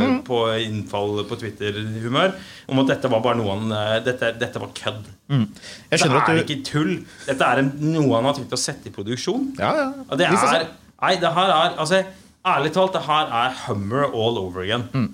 mm. 0.02 0.16
på 0.26 0.40
innfall 0.64 1.22
på 1.30 1.38
Twitter-humør. 1.44 2.34
Om 2.74 2.82
at 2.82 2.96
dette 2.96 3.12
var 3.14 3.22
bare 3.22 3.38
noen 3.38 3.70
Dette, 4.06 4.32
dette 4.42 4.62
var 4.62 4.74
kødd. 4.74 5.04
Mm. 5.30 5.46
det 5.92 6.02
er 6.02 6.26
du... 6.26 6.42
ikke 6.42 6.64
tull. 6.66 6.96
Dette 7.28 7.52
er 7.52 7.62
en, 7.62 7.70
noe 7.86 8.18
han 8.18 8.32
har 8.32 8.40
tenkt 8.40 8.58
å 8.58 8.60
sette 8.60 8.90
i 8.90 8.96
produksjon. 8.96 9.52
Ja, 9.62 9.76
ja. 9.78 9.88
Og 10.10 10.18
det 10.18 10.26
er 10.26 10.74
Nei, 11.02 11.16
det 11.20 11.32
her 11.36 11.52
er 11.52 11.76
altså, 11.76 12.04
Ærlig 12.46 12.76
talt, 12.76 12.94
det 12.94 13.02
her 13.08 13.32
er 13.34 13.54
Hummer 13.66 14.04
all 14.06 14.38
over 14.38 14.62
again. 14.62 14.84
Mm. 14.94 15.14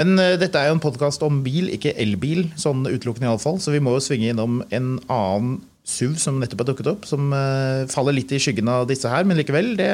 Men 0.00 0.18
uh, 0.20 0.36
dette 0.40 0.58
er 0.60 0.68
jo 0.68 0.76
en 0.76 0.82
podkast 0.82 1.22
om 1.24 1.38
bil, 1.44 1.70
ikke 1.72 1.94
elbil, 2.00 2.46
sånn 2.60 2.84
utelukkende 2.84 3.28
iallfall. 3.28 3.56
Så 3.60 3.72
vi 3.72 3.80
må 3.80 3.94
jo 3.96 4.02
svinge 4.04 4.28
innom 4.28 4.60
en 4.68 4.94
annen 5.12 5.58
SUV 5.88 6.18
som 6.20 6.36
nettopp 6.40 6.60
har 6.62 6.68
dukket 6.70 6.90
opp, 6.92 7.06
som 7.08 7.32
uh, 7.32 7.88
faller 7.88 8.18
litt 8.18 8.32
i 8.36 8.40
skyggen 8.40 8.68
av 8.68 8.84
disse 8.90 9.08
her. 9.08 9.24
Men 9.24 9.40
likevel, 9.40 9.72
det 9.80 9.88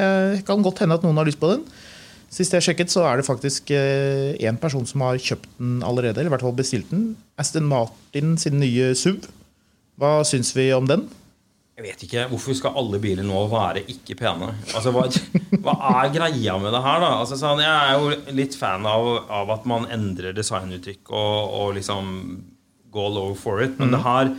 kan 0.47 0.63
godt 0.65 0.83
hende 0.83 0.99
at 0.99 1.07
noen 1.07 1.19
har 1.19 1.27
lyst 1.27 1.39
på 1.39 1.53
den. 1.53 1.63
Sist 2.31 2.51
jeg 2.51 2.65
sjekket, 2.65 2.91
så 2.91 3.05
er 3.07 3.21
det 3.21 3.27
faktisk 3.27 3.71
én 3.71 4.57
uh, 4.57 4.59
person 4.59 4.83
som 4.87 5.05
har 5.07 5.19
kjøpt 5.29 5.47
den 5.61 5.79
allerede. 5.87 6.19
Eller 6.19 6.31
i 6.31 6.35
hvert 6.35 6.43
fall 6.43 6.59
bestilt 6.59 6.91
den. 6.91 7.13
Aston 7.39 7.71
Martin 7.71 8.35
sin 8.39 8.59
nye 8.59 8.91
SUV. 8.99 9.29
Hva 9.95 10.19
syns 10.27 10.51
vi 10.59 10.69
om 10.75 10.91
den? 10.91 11.07
Jeg 11.77 11.85
vet 11.85 12.03
ikke. 12.07 12.23
Hvorfor 12.31 12.55
skal 12.57 12.77
alle 12.81 12.97
biler 12.97 13.25
nå 13.25 13.37
være 13.51 13.83
ikke 13.93 14.15
pene? 14.17 14.49
Altså, 14.73 14.89
Hva, 14.89 15.03
hva 15.61 15.75
er 16.01 16.13
greia 16.15 16.55
med 16.57 16.73
det 16.73 16.81
her, 16.81 17.03
da? 17.03 17.11
Altså, 17.19 17.37
sånn, 17.37 17.61
jeg 17.61 17.69
er 17.69 18.01
jo 18.01 18.35
litt 18.39 18.57
fan 18.57 18.87
av, 18.89 19.09
av 19.29 19.51
at 19.53 19.67
man 19.69 19.85
endrer 19.93 20.33
designuttrykk 20.33 21.11
og, 21.13 21.53
og, 21.59 21.75
liksom 21.77 22.09
go 22.89 23.05
low 23.13 23.35
for 23.37 23.61
it. 23.61 23.77
Men 23.77 23.91
mm. 23.91 23.93
det 23.93 24.03
her 24.07 24.33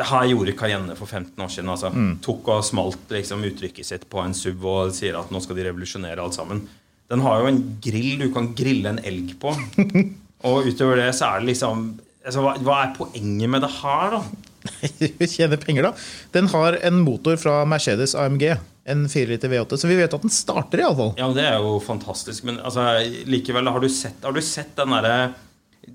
det 0.00 0.06
her 0.06 0.28
gjorde 0.30 0.54
Cayenne 0.56 0.94
for 0.96 1.10
15 1.10 1.44
år 1.44 1.50
siden. 1.52 1.70
Altså. 1.74 1.90
Mm. 1.92 2.12
Tok 2.24 2.48
og 2.54 2.64
smalt 2.64 3.12
liksom, 3.12 3.44
uttrykket 3.44 3.88
sitt 3.90 4.08
på 4.08 4.22
en 4.22 4.32
SUV 4.32 4.64
og 4.70 4.94
sier 4.96 5.18
at 5.18 5.32
nå 5.34 5.42
skal 5.44 5.58
de 5.58 5.66
revolusjonere 5.66 6.24
alt 6.24 6.38
sammen. 6.38 6.62
Den 7.10 7.24
har 7.26 7.42
jo 7.42 7.50
en 7.50 7.64
grill 7.84 8.20
du 8.22 8.30
kan 8.32 8.52
grille 8.56 8.94
en 8.94 9.02
elg 9.04 9.34
på. 9.42 9.52
og 10.48 10.70
utover 10.70 11.02
det 11.02 11.10
så 11.18 11.34
er 11.34 11.42
det 11.42 11.52
liksom 11.52 11.90
altså, 12.24 12.46
hva, 12.46 12.54
hva 12.64 12.84
er 12.86 12.94
poenget 12.96 13.52
med 13.52 13.66
det 13.66 13.74
her, 13.82 14.16
da? 14.16 14.48
Tjene 15.32 15.58
penger, 15.60 15.88
da. 15.88 15.92
Den 16.34 16.50
har 16.52 16.78
en 16.86 17.00
motor 17.04 17.38
fra 17.40 17.62
Mercedes 17.68 18.14
AMG. 18.14 18.56
En 18.90 19.04
4 19.08 19.30
liter 19.30 19.52
V8. 19.52 19.76
Så 19.76 19.90
vi 19.90 19.98
vet 20.00 20.14
at 20.14 20.24
den 20.24 20.32
starter, 20.32 20.82
iallfall. 20.82 21.14
Ja, 21.20 21.28
det 21.36 21.46
er 21.46 21.60
jo 21.62 21.78
fantastisk. 21.84 22.44
Men 22.48 22.60
altså, 22.64 22.86
likevel, 23.30 23.70
har 23.70 23.80
du 23.80 23.88
sett, 23.92 24.18
har 24.24 24.36
du 24.36 24.42
sett 24.44 24.74
den 24.78 24.96
derre 24.96 25.16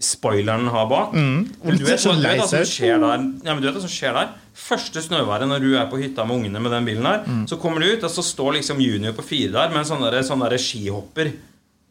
spoileren 0.02 0.68
har 0.68 0.88
bak? 0.90 1.14
Mm. 1.14 1.48
Du, 1.62 1.70
vet, 1.70 1.80
du, 1.80 1.86
vet 1.86 2.42
hva 2.42 2.48
som 2.50 2.66
skjer 2.68 3.00
der. 3.02 3.26
Ja, 3.46 3.56
du 3.56 3.68
vet 3.68 3.78
hva 3.78 3.84
som 3.84 3.92
skjer 3.92 4.18
der? 4.18 4.34
Første 4.56 5.04
snøværet 5.04 5.50
når 5.52 5.64
du 5.64 5.74
er 5.76 5.90
på 5.92 6.00
hytta 6.00 6.26
med 6.28 6.40
ungene 6.40 6.62
med 6.64 6.72
den 6.74 6.88
bilen 6.88 7.06
der, 7.06 7.26
mm. 7.28 7.44
så 7.52 7.60
kommer 7.62 7.84
du 7.84 7.92
ut, 7.92 8.06
og 8.08 8.12
så 8.12 8.24
står 8.24 8.62
liksom 8.62 8.80
junior 8.82 9.16
på 9.18 9.26
fire 9.28 9.52
der 9.58 9.74
med 9.74 9.84
en 9.84 9.90
sånn, 9.90 10.06
sånn 10.26 10.46
skihopper. 10.62 11.34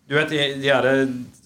Du 0.04 0.12
vet 0.18 0.28
de, 0.28 0.40
de 0.61 0.68
er 0.68 0.87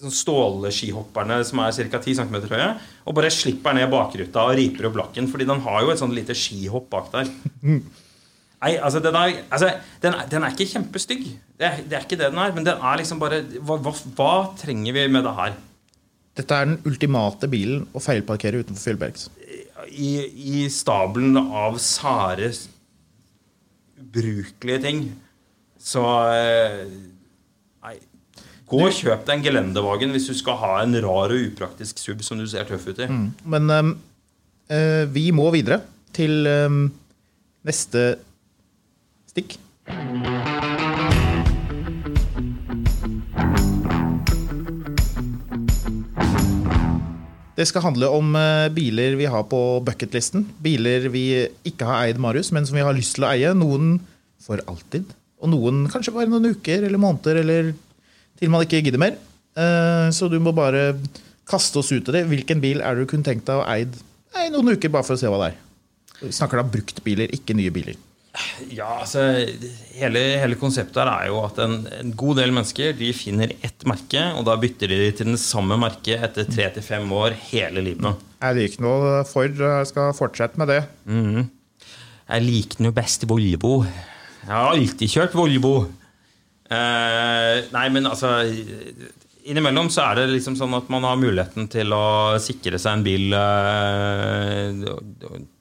sånn 0.01 0.11
stålskihopperne 0.11 1.37
som 1.47 1.61
er 1.63 1.89
ca. 1.93 2.01
10 2.01 2.17
cm 2.17 2.35
høye, 2.51 2.73
og 3.07 3.15
bare 3.15 3.31
slipper 3.31 3.77
ned 3.77 3.87
bakruta 3.91 4.49
og 4.49 4.57
riper 4.59 4.89
opp 4.89 4.99
lakken, 4.99 5.29
fordi 5.31 5.47
den 5.47 5.63
har 5.63 5.85
jo 5.85 5.93
et 5.93 6.01
sånn 6.01 6.15
lite 6.15 6.35
skihopp 6.35 6.89
bak 6.91 7.07
der. 7.13 7.31
Nei, 8.59 8.73
altså, 8.75 8.99
den 8.99 9.15
er, 9.15 9.37
altså 9.47 9.69
den, 10.03 10.17
den 10.31 10.43
er 10.43 10.51
ikke 10.51 10.67
kjempestygg. 10.67 11.23
Det 11.55 11.67
er, 11.67 11.77
det 11.87 11.95
er, 11.95 12.03
ikke 12.03 12.17
det 12.19 12.27
den 12.33 12.41
er. 12.43 12.51
Men 12.55 12.65
den 12.67 12.81
er 12.83 12.99
liksom 12.99 13.21
bare 13.21 13.39
hva, 13.55 13.77
hva, 13.79 13.93
hva, 14.17 14.33
trenger 14.59 14.97
vi 14.97 15.05
med 15.13 15.23
det 15.23 15.31
her? 15.37 15.53
Dette 16.35 16.57
er 16.57 16.67
den 16.67 16.81
ultimate 16.87 17.47
bilen 17.51 17.85
å 17.95 18.01
feilparkere 18.03 18.59
utenfor 18.59 18.83
Fjellbergs. 18.89 19.29
I, 19.95 20.11
I 20.59 20.65
stabelen 20.71 21.39
av 21.39 21.79
sære, 21.79 22.51
ubrukelige 23.99 24.83
ting 24.83 25.01
så 25.79 26.03
eh, 26.35 26.83
Gå 28.69 28.83
og 28.85 28.93
kjøp 28.93 29.23
deg 29.25 29.39
en 29.39 29.43
gelendevagen 29.47 30.11
hvis 30.13 30.27
du 30.29 30.35
skal 30.37 30.59
ha 30.61 30.75
en 30.83 30.93
rar 31.01 31.31
og 31.33 31.45
upraktisk 31.47 31.97
sub 31.97 32.19
som 32.21 32.37
du 32.37 32.45
ser 32.45 32.67
tøff 32.69 32.85
ut 32.85 32.99
i. 33.01 33.07
Mm. 33.09 33.23
Men 33.49 33.71
um, 33.73 33.95
vi 35.09 35.23
må 35.33 35.47
videre 35.55 35.79
til 36.13 36.45
um, 36.45 36.83
neste 37.65 38.03
stikk. 39.31 39.57
Det 47.57 47.65
skal 47.65 47.87
handle 47.89 48.13
om 48.13 48.37
uh, 48.37 48.69
biler 48.69 49.17
vi 49.17 49.33
har 49.33 49.49
på 49.49 49.63
bucketlisten. 49.81 50.45
Biler 50.61 51.09
vi 51.09 51.25
ikke 51.65 51.89
har 51.89 52.05
eid, 52.05 52.21
Marius, 52.21 52.53
men 52.53 52.69
som 52.69 52.77
vi 52.77 52.85
har 52.85 52.93
lyst 52.93 53.17
til 53.17 53.25
å 53.25 53.33
eie. 53.33 53.57
Noen 53.57 53.97
for 54.45 54.61
alltid, 54.69 55.09
og 55.41 55.55
noen 55.57 55.87
kanskje 55.89 56.13
bare 56.13 56.29
noen 56.29 56.53
uker 56.53 56.85
eller 56.85 57.01
måneder 57.01 57.41
eller 57.41 57.77
til 58.39 58.51
man 58.51 58.65
ikke 58.65 58.81
gidder 58.85 59.01
mer. 59.01 59.17
Eh, 59.59 60.09
så 60.15 60.29
du 60.31 60.39
må 60.41 60.53
bare 60.55 60.93
kaste 61.49 61.81
oss 61.81 61.91
ut 61.91 62.09
av 62.09 62.19
det. 62.19 62.27
Hvilken 62.29 62.61
bil 62.63 62.83
er 62.83 62.95
det 62.95 63.05
du 63.05 63.11
kunne 63.11 63.27
tenkt 63.27 63.49
deg 63.49 63.61
å 63.61 63.67
eid 63.69 63.97
Nei, 64.29 64.45
noen 64.53 64.75
uker 64.77 64.91
bare 64.93 65.07
for 65.07 65.17
å 65.17 65.19
se 65.19 65.25
hva 65.25 65.39
det 65.41 65.47
er? 65.49 65.55
Vi 66.19 66.29
snakker 66.35 66.59
da 66.59 66.67
bruktbiler, 66.69 67.31
ikke 67.33 67.55
nye 67.57 67.71
biler. 67.73 67.97
Ja, 68.69 68.99
altså 69.01 69.23
hele, 69.97 70.21
hele, 70.37 70.57
konseptet 70.59 70.99
her 71.01 71.09
er 71.09 71.29
jo 71.31 71.39
at 71.41 71.57
en, 71.63 71.79
en, 71.97 72.11
god 72.15 72.37
del 72.39 72.53
mennesker 72.53 72.93
de 72.95 73.09
finner 73.17 73.55
ett 73.65 73.83
merke, 73.89 74.21
og 74.37 74.45
da 74.47 74.53
bytter 74.61 74.93
de 74.93 74.99
til 75.17 75.31
den 75.31 75.39
samme 75.41 75.79
merket 75.81 76.21
etter 76.27 76.45
tre 76.47 76.69
til 76.75 76.85
fem 76.85 77.09
år 77.15 77.33
hele 77.49 77.83
livet. 77.83 78.21
Jeg 78.39 78.59
liker 78.59 78.85
noe 78.85 79.23
Ford, 79.27 79.57
jeg 79.65 79.89
skal 79.89 80.13
fortsette 80.15 80.61
med 80.61 80.69
det. 80.71 80.83
Mm. 81.09 81.49
Jeg 82.29 82.45
liker 82.45 82.85
noe 82.85 82.95
best 82.95 83.25
Volvo. 83.27 83.79
Jeg 84.45 84.53
har 84.53 84.75
alltid 84.75 85.15
kjørt 85.17 85.35
Volvo. 85.35 85.73
Eh, 86.69 87.63
nei, 87.73 87.87
men 87.89 88.05
altså 88.05 88.33
Innimellom 89.49 89.87
så 89.89 90.03
er 90.03 90.19
det 90.19 90.25
liksom 90.35 90.53
sånn 90.59 90.75
at 90.77 90.89
man 90.93 91.05
har 91.07 91.15
muligheten 91.17 91.65
til 91.71 91.93
å 91.95 92.37
sikre 92.43 92.77
seg 92.81 92.99
en 92.99 93.05
bil 93.05 93.33
eh, 93.33 94.83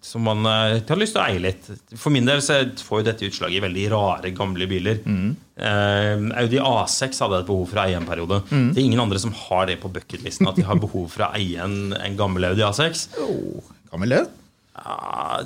som 0.05 0.27
man 0.27 0.45
eh, 0.50 0.83
har 0.85 1.00
lyst 1.00 1.17
til 1.17 1.23
å 1.23 1.25
eie 1.25 1.41
litt. 1.41 1.71
For 1.95 2.12
min 2.12 2.29
del 2.29 2.43
så 2.45 2.59
får 2.85 3.00
jo 3.00 3.07
dette 3.07 3.31
utslag 3.31 3.55
i 3.57 3.62
veldig 3.65 3.87
rare, 3.95 4.35
gamle 4.37 4.69
biler. 4.69 5.00
Mm. 5.07 5.31
Eh, 5.57 6.27
Audi 6.43 6.61
A6 6.61 7.23
hadde 7.25 7.41
et 7.41 7.49
behov 7.49 7.65
for 7.71 7.81
å 7.81 7.87
eie 7.87 7.97
en 7.97 8.09
periode. 8.09 8.43
Mm. 8.50 8.69
Det 8.75 8.83
er 8.83 8.91
ingen 8.91 9.05
andre 9.07 9.23
som 9.25 9.33
har 9.47 9.71
det 9.71 9.79
på 9.81 9.93
bucketlisten, 9.95 10.50
at 10.50 10.61
de 10.61 10.69
har 10.69 10.83
behov 10.83 11.09
for 11.15 11.25
å 11.25 11.33
eie 11.38 11.65
en, 11.65 11.95
en 11.97 12.19
gammel 12.21 12.50
Audi 12.53 12.67
A6. 12.67 13.09
Oh, 13.29 13.73
gammel 13.93 14.19
det? 14.19 14.25
Ja, 14.77 15.41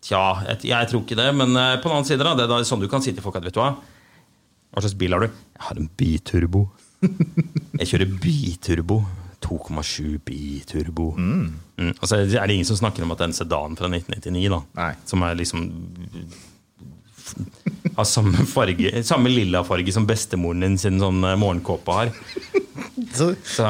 tja, 0.00 0.26
jeg, 0.48 0.64
jeg, 0.70 0.88
tror 0.88 1.04
ikke 1.04 1.18
det. 1.18 1.32
Men 1.36 1.52
eh, 1.58 1.76
på 1.82 1.90
den 1.90 1.98
annen 1.98 2.08
side, 2.08 2.24
da, 2.24 2.38
det 2.38 2.48
er 2.48 2.68
sånn 2.68 2.80
du 2.80 2.88
kan 2.92 3.04
si 3.04 3.12
til 3.12 3.24
folk 3.24 3.36
at 3.42 3.44
vet 3.44 3.58
du 3.58 3.60
hva 3.60 3.74
hva 4.72 4.82
slags 4.82 4.96
bil 4.98 5.12
har 5.12 5.26
du? 5.26 5.28
Jeg 5.28 5.66
har 5.68 5.80
en 5.80 5.90
biturbo. 6.00 6.62
jeg 7.80 7.90
kjører 7.90 8.14
biturbo. 8.22 9.02
2,7 9.42 10.20
biturbo. 10.22 11.10
Mm. 11.18 11.48
Mm. 11.76 11.92
Altså, 11.98 12.22
er 12.22 12.46
det 12.46 12.54
ingen 12.54 12.68
som 12.68 12.78
snakker 12.78 13.02
om 13.02 13.12
at 13.12 13.18
det 13.20 13.26
er 13.26 13.32
en 13.32 13.36
sedan 13.40 13.76
fra 13.78 13.90
1999, 13.90 14.48
da. 14.52 14.60
Nei. 14.78 14.92
Som 15.08 15.26
er 15.26 15.36
liksom 15.40 15.66
Har 17.96 18.06
samme 18.08 18.44
farge 18.50 19.02
Samme 19.06 19.30
lilla 19.30 19.62
farge 19.64 19.92
som 19.94 20.06
bestemoren 20.08 20.64
din 20.64 20.78
sin 20.78 20.98
sånn 21.00 21.22
eh, 21.26 21.38
morgenkåpe 21.38 21.96
har. 21.96 22.12
Så, 23.12 23.32
så 23.44 23.68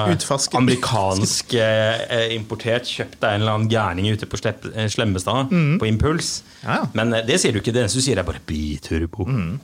Amerikansk 0.59 1.55
eh, 1.59 2.33
importert. 2.37 2.89
Kjøpt 2.89 3.23
av 3.25 3.35
en 3.35 3.43
eller 3.43 3.57
annen 3.57 3.71
gærning 3.73 4.13
ute 4.13 4.29
på 4.29 4.41
eh, 4.47 4.89
Slemmestad 4.93 5.53
mm. 5.53 5.77
på 5.83 5.89
impuls. 5.89 6.43
Ja. 6.63 6.83
Men 6.97 7.15
eh, 7.17 7.25
det 7.27 7.41
sier 7.43 7.55
du 7.55 7.63
ikke. 7.63 7.75
Det 7.75 7.85
eneste 7.85 8.03
du 8.03 8.07
sier, 8.07 8.21
er 8.21 8.29
bare 8.29 8.43
biturbo. 8.47 9.27
Mm. 9.29 9.57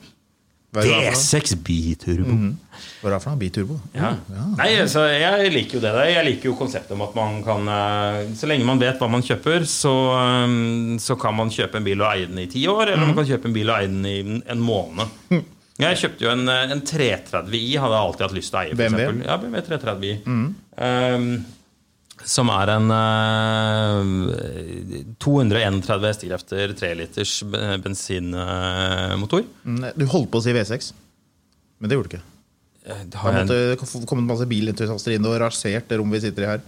V6 0.71 1.55
biturbo. 1.65 2.29
Mm. 2.29 2.57
Hva 3.01 3.09
er 3.09 3.13
det 3.15 3.19
for 3.23 3.31
noe? 3.33 3.39
Biturbo? 3.41 3.77
Ja. 3.95 4.11
ja. 4.29 4.43
Nei, 4.59 4.69
så 4.91 5.05
Jeg 5.09 5.51
liker 5.53 5.79
jo 5.79 5.83
det 5.83 5.93
der. 5.95 6.09
Jeg 6.11 6.25
liker 6.27 6.51
jo 6.51 6.57
konseptet 6.59 6.93
om 6.93 7.01
at 7.07 7.15
man 7.17 7.39
kan 7.45 7.71
eh, 7.73 8.19
Så 8.37 8.49
lenge 8.49 8.67
man 8.67 8.81
vet 8.81 9.01
hva 9.01 9.09
man 9.11 9.25
kjøper, 9.25 9.65
så, 9.69 9.93
um, 10.45 10.97
så 11.01 11.17
kan 11.19 11.33
man 11.37 11.49
kjøpe 11.53 11.79
en 11.79 11.87
bil 11.87 12.03
og 12.03 12.11
eie 12.11 12.29
den 12.29 12.43
i 12.43 12.49
ti 12.51 12.67
år. 12.69 12.91
Eller 12.91 13.01
mm. 13.01 13.07
man 13.09 13.17
kan 13.21 13.31
kjøpe 13.31 13.49
en 13.49 13.55
bil 13.57 13.71
og 13.71 13.79
eie 13.79 13.89
den 13.89 14.05
i 14.05 14.19
en 14.45 14.61
måned. 14.61 15.33
Jeg 15.79 15.95
kjøpte 16.01 16.25
jo 16.25 16.33
en, 16.33 16.43
eh, 16.51 16.65
en 16.75 16.81
330i, 16.83 17.61
hadde 17.79 17.95
jeg 17.95 18.03
alltid 18.03 18.23
hatt 18.25 18.33
lyst 18.35 18.51
til 18.51 18.57
å 18.59 18.63
eie. 18.65 18.75
BMW? 18.75 19.21
Ja, 19.23 19.37
BMW 19.39 19.61
330i. 19.63 20.09
Um, 20.27 21.29
som 22.27 22.49
er 22.51 22.71
en 22.75 22.89
uh, 22.91 24.03
231 25.23 26.03
hestekrefter, 26.09 26.73
3 26.77 26.91
liters 26.99 27.33
bensinmotor. 27.83 29.45
Mm, 29.65 29.85
Du 29.95 30.05
holdt 30.11 30.31
på 30.33 30.41
å 30.41 30.43
si 30.45 30.53
V6, 30.55 30.91
men 31.79 31.89
det 31.91 31.97
gjorde 31.99 32.09
du 32.09 32.15
ikke. 32.17 32.25
Det 33.09 33.19
har 33.21 33.35
måtte 33.35 33.57
en- 33.75 34.05
kommet 34.09 34.25
masse 34.31 34.47
bilentusiaster 34.49 35.13
inn 35.15 35.25
og 35.29 35.35
rasert 35.43 35.87
det 35.91 35.99
rommet 35.99 36.17
vi 36.19 36.27
sitter 36.29 36.43
i 36.47 36.49
her. 36.53 36.61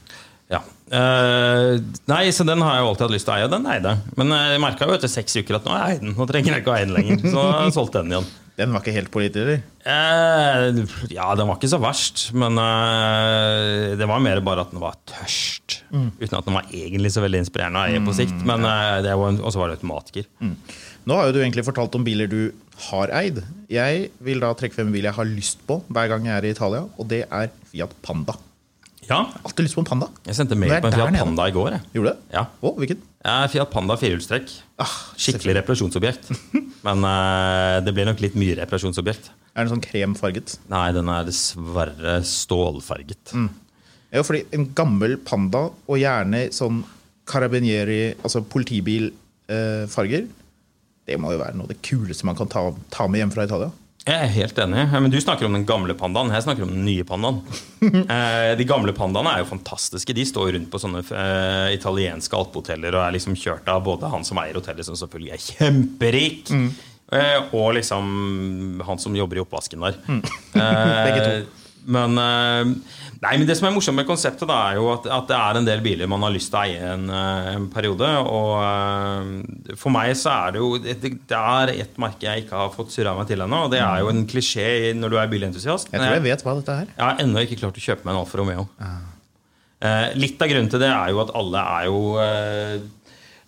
Ja. 0.51 0.59
Uh, 0.91 1.79
nei, 2.11 2.25
så 2.35 2.43
den 2.45 2.59
har 2.61 2.75
jeg 2.75 2.83
jo 2.83 2.89
alltid 2.91 3.05
hatt 3.07 3.13
lyst 3.15 3.25
til 3.29 3.33
å 3.33 3.37
eie, 3.39 3.45
og 3.47 3.53
den 3.53 3.65
eide 3.71 3.93
jeg. 3.95 4.15
Men 4.19 4.27
jeg 4.35 4.59
merka 4.61 4.85
jo 4.89 4.95
etter 4.97 5.07
seks 5.11 5.37
uker 5.39 5.55
at 5.61 5.65
nå 5.65 5.71
er 5.77 5.93
jeg 5.93 6.01
den. 6.03 6.11
Nå 6.17 6.27
trenger 6.27 6.51
jeg 6.57 6.63
ikke 6.65 6.73
å 6.73 6.75
eie 6.77 6.85
den 6.89 6.95
lenger. 6.97 7.17
Så 7.31 7.45
jeg 7.63 7.75
solgte 7.77 8.01
den 8.03 8.11
igjen. 8.17 8.27
Den 8.61 8.73
var 8.75 8.83
ikke 8.83 8.93
helt 8.93 9.09
pålitelig, 9.09 9.41
eller? 9.41 9.61
Eh, 9.89 10.81
ja, 11.09 11.25
den 11.37 11.49
var 11.49 11.57
ikke 11.57 11.69
så 11.71 11.79
verst, 11.81 12.27
men 12.37 12.59
eh, 12.61 13.95
det 13.97 14.05
var 14.09 14.21
mer 14.21 14.41
bare 14.45 14.67
at 14.67 14.73
den 14.73 14.83
var 14.83 14.99
tørst. 15.09 15.79
Uten 15.89 16.37
at 16.37 16.45
den 16.45 16.57
var 16.59 16.69
egentlig 16.69 17.09
så 17.15 17.23
veldig 17.23 17.41
inspirerende 17.41 17.87
mm, 17.97 18.05
på 18.09 18.15
sikt. 18.19 18.37
Men 18.45 18.67
eh, 18.69 19.09
var, 19.17 19.39
Og 19.41 19.49
så 19.49 19.61
var 19.63 19.71
det 19.71 19.79
automatiker. 19.79 20.29
Nå 21.09 21.17
har 21.17 21.31
jo 21.31 21.33
du 21.33 21.41
egentlig 21.41 21.65
fortalt 21.65 21.97
om 21.97 22.05
biler 22.05 22.29
du 22.29 22.51
har 22.91 23.11
eid. 23.17 23.41
Jeg 23.71 24.09
vil 24.21 24.41
da 24.43 24.53
trekke 24.57 24.77
frem 24.77 24.91
en 24.91 24.95
bil 24.95 25.09
jeg 25.09 25.17
har 25.17 25.29
lyst 25.29 25.65
på 25.65 25.81
hver 25.89 26.13
gang 26.13 26.29
jeg 26.29 26.37
er 26.37 26.47
i 26.47 26.53
Italia, 26.53 26.85
og 26.85 27.09
det 27.09 27.23
er 27.25 27.49
Fiat 27.71 27.97
Panda. 28.05 28.37
Ja, 29.09 29.23
Alltid 29.41 29.65
lyst 29.65 29.75
på 29.75 29.81
en 29.81 29.89
Panda. 29.89 30.11
jeg 30.27 30.37
sendte 30.37 30.55
mail 30.55 30.77
på 30.77 30.91
en 30.91 30.99
Fiat. 30.99 31.17
Panda 31.17 31.49
i 31.49 31.55
går. 31.55 31.73
Jeg. 31.79 31.87
Gjorde 31.97 32.13
det? 32.13 32.35
Ja. 32.37 32.45
Å, 32.61 32.75
hvilken? 32.77 33.01
Er 33.21 33.49
Fiat 33.53 33.69
Panda 33.69 33.93
firehjulstrekk. 34.01 34.49
Ah, 34.81 34.93
Skikkelig 35.19 35.59
reparasjonsobjekt. 35.59 36.31
Men 36.87 37.03
eh, 37.05 37.77
det 37.85 37.93
blir 37.93 38.07
nok 38.09 38.21
litt 38.23 38.37
mye 38.39 38.55
reparasjonsobjekt. 38.57 39.29
Er 39.53 39.65
den 39.67 39.73
sånn 39.75 39.83
kremfarget? 39.83 40.55
Nei, 40.71 40.87
den 40.95 41.11
er 41.11 41.27
dessverre 41.27 42.15
stålfarget. 42.25 43.33
Ja, 44.11 44.23
fordi 44.25 44.41
en 44.55 44.69
gammel 44.75 45.17
Panda, 45.27 45.67
og 45.85 45.99
gjerne 46.01 46.47
sånn 46.55 46.81
carabinieri, 47.29 48.15
altså 48.25 48.41
politibilfarger, 48.47 50.25
det 51.07 51.17
må 51.19 51.33
jo 51.35 51.41
være 51.41 51.57
noe 51.59 51.67
av 51.67 51.73
det 51.73 51.81
kuleste 51.85 52.25
man 52.27 52.37
kan 52.39 52.49
ta, 52.51 52.63
ta 52.93 53.07
med 53.11 53.21
hjem 53.21 53.33
fra 53.35 53.45
Italia. 53.47 53.69
Jeg 54.01 54.17
er 54.17 54.31
helt 54.33 54.57
enig. 54.57 54.87
Men 54.91 55.11
Du 55.13 55.19
snakker 55.21 55.45
om 55.45 55.53
den 55.53 55.65
gamle 55.69 55.93
pandaen. 55.97 56.31
Jeg 56.33 56.45
snakker 56.45 56.65
om 56.65 56.73
den 56.73 56.85
nye 56.87 57.05
pandaen. 57.07 57.43
Eh, 57.81 58.51
de 58.53 58.65
gamle 58.69 58.93
pandaene 58.93 59.31
er 59.33 59.39
jo 59.41 59.47
fantastiske. 59.49 60.13
De 60.13 60.21
står 60.27 60.51
rundt 60.53 60.69
på 60.69 60.77
sånne 60.77 60.99
eh, 61.01 61.71
italienske 61.73 62.35
alpehoteller 62.37 62.93
og 62.93 63.01
er 63.01 63.15
liksom 63.15 63.33
kjørt 63.33 63.69
av 63.73 63.81
både 63.87 64.11
han 64.11 64.25
som 64.27 64.37
eier 64.37 64.59
hotellet, 64.59 64.85
som 64.85 64.97
selvfølgelig 64.99 65.31
er 65.33 65.41
kjemperik, 65.47 66.51
mm. 66.53 66.67
og 67.57 67.71
liksom 67.79 68.83
han 68.85 69.01
som 69.01 69.17
jobber 69.17 69.39
i 69.39 69.43
oppvasken 69.45 69.81
der. 69.87 69.97
Begge 70.53 71.25
to. 71.25 71.60
Men, 71.85 72.17
eh, 72.21 72.71
nei, 73.23 73.31
men 73.39 73.45
det 73.49 73.55
som 73.57 73.67
er 73.67 73.73
morsomt 73.73 73.97
med 73.97 74.07
konseptet, 74.09 74.45
da, 74.49 74.57
er 74.69 74.77
jo 74.77 74.89
at, 74.93 75.07
at 75.09 75.29
det 75.31 75.37
er 75.37 75.59
en 75.59 75.67
del 75.67 75.83
biler 75.85 76.09
man 76.11 76.21
har 76.25 76.33
lyst 76.35 76.51
til 76.53 76.59
å 76.59 76.63
eie 76.65 76.91
en, 76.93 77.07
eh, 77.09 77.51
en 77.55 77.67
periode. 77.73 78.09
Og 78.29 78.51
eh, 78.61 79.75
for 79.81 79.93
meg 79.93 80.13
så 80.19 80.33
er 80.35 80.55
det 80.55 80.61
jo 80.61 80.71
Det, 80.81 80.97
det 81.01 81.39
er 81.39 81.73
ett 81.75 82.01
merke 82.01 82.27
jeg 82.27 82.45
ikke 82.45 82.59
har 82.63 82.73
fått 82.75 82.93
surra 82.93 83.15
meg 83.17 83.29
til 83.31 83.41
ennå. 83.45 83.65
Og 83.65 83.73
det 83.73 83.81
er 83.81 84.03
jo 84.03 84.11
en 84.13 84.25
klisjé 84.29 84.67
når 84.97 85.15
du 85.15 85.19
er 85.21 85.31
bilentusiast. 85.31 85.89
Jeg 85.91 86.03
tror 86.03 86.19
jeg 86.19 86.27
vet 86.29 86.45
hva 86.45 86.57
dette 86.59 86.77
er. 86.83 86.91
Jeg 86.97 87.07
har 87.07 87.23
ennå 87.25 87.45
ikke 87.47 87.61
klart 87.63 87.81
å 87.81 87.87
kjøpe 87.87 88.05
meg 88.05 88.15
en 88.15 88.21
Alfa 88.21 88.41
Romeo. 88.41 88.67
Eh, 89.81 90.11
litt 90.13 90.41
av 90.43 90.51
grunnen 90.51 90.69
til 90.69 90.81
det 90.83 90.91
er 90.93 91.09
jo 91.09 91.23
at 91.23 91.31
alle 91.37 91.61
er 91.79 91.85
jo 91.89 92.01
eh, 92.21 92.75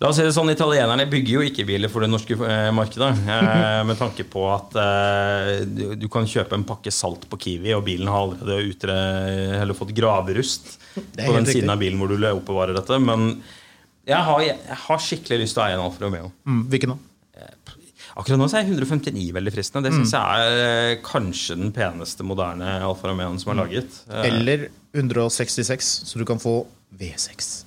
La 0.04 0.10
oss 0.12 0.18
si 0.20 0.24
det 0.26 0.34
sånn, 0.36 0.52
Italienerne 0.52 1.06
bygger 1.08 1.38
jo 1.38 1.42
ikke 1.48 1.64
biler 1.64 1.88
for 1.88 2.04
det 2.04 2.10
norske 2.12 2.36
eh, 2.36 2.68
markedet. 2.76 3.08
Eh, 3.24 3.78
med 3.88 3.96
tanke 3.96 4.26
på 4.28 4.42
at 4.52 4.76
eh, 4.76 5.62
du, 5.96 6.04
kan 6.12 6.28
kjøpe 6.28 6.58
en 6.58 6.66
pakke 6.68 6.92
salt 6.92 7.24
på 7.30 7.38
Kiwi, 7.40 7.72
og 7.72 7.86
bilen 7.86 8.10
har 8.12 8.26
allerede 8.26 8.68
utre, 8.68 8.98
eller 9.62 9.78
fått 9.78 9.94
graverust 9.96 10.74
er 10.76 11.24
på 11.24 11.32
den 11.32 11.40
riktig. 11.46 11.56
siden 11.56 11.72
av 11.72 11.80
bilen 11.80 12.02
hvor 12.02 12.12
du 12.12 12.20
oppbevarer 12.20 12.76
dette. 12.76 13.00
Men 13.00 13.30
jeg 14.04 14.20
har, 14.28 14.44
jeg 14.44 14.78
har 14.84 15.02
skikkelig 15.06 15.40
lyst 15.46 15.56
til 15.56 15.64
å 15.64 15.66
eie 15.70 15.78
en 15.78 15.86
Alfa 15.86 16.04
Romeo. 16.04 16.28
Mm, 16.44 16.62
hvilken 16.74 16.92
da? 16.92 17.00
Akkurat 18.14 18.38
nå 18.38 18.46
så 18.46 18.60
er 18.60 18.68
159 18.68 19.32
veldig 19.34 19.52
fristende. 19.56 19.88
Det 19.88 19.96
syns 19.96 20.12
jeg 20.14 20.58
er 20.68 20.98
kanskje 21.02 21.56
den 21.58 21.72
peneste 21.74 22.26
moderne 22.26 22.76
Alfa 22.86 23.10
Romeoen 23.10 23.40
som 23.42 23.50
er 23.54 23.62
laget. 23.64 23.96
Eh, 24.06 24.28
Eller 24.28 24.68
166, 24.94 25.88
så 26.06 26.20
du 26.20 26.28
kan 26.28 26.38
få 26.38 26.60
V6. 26.94 27.63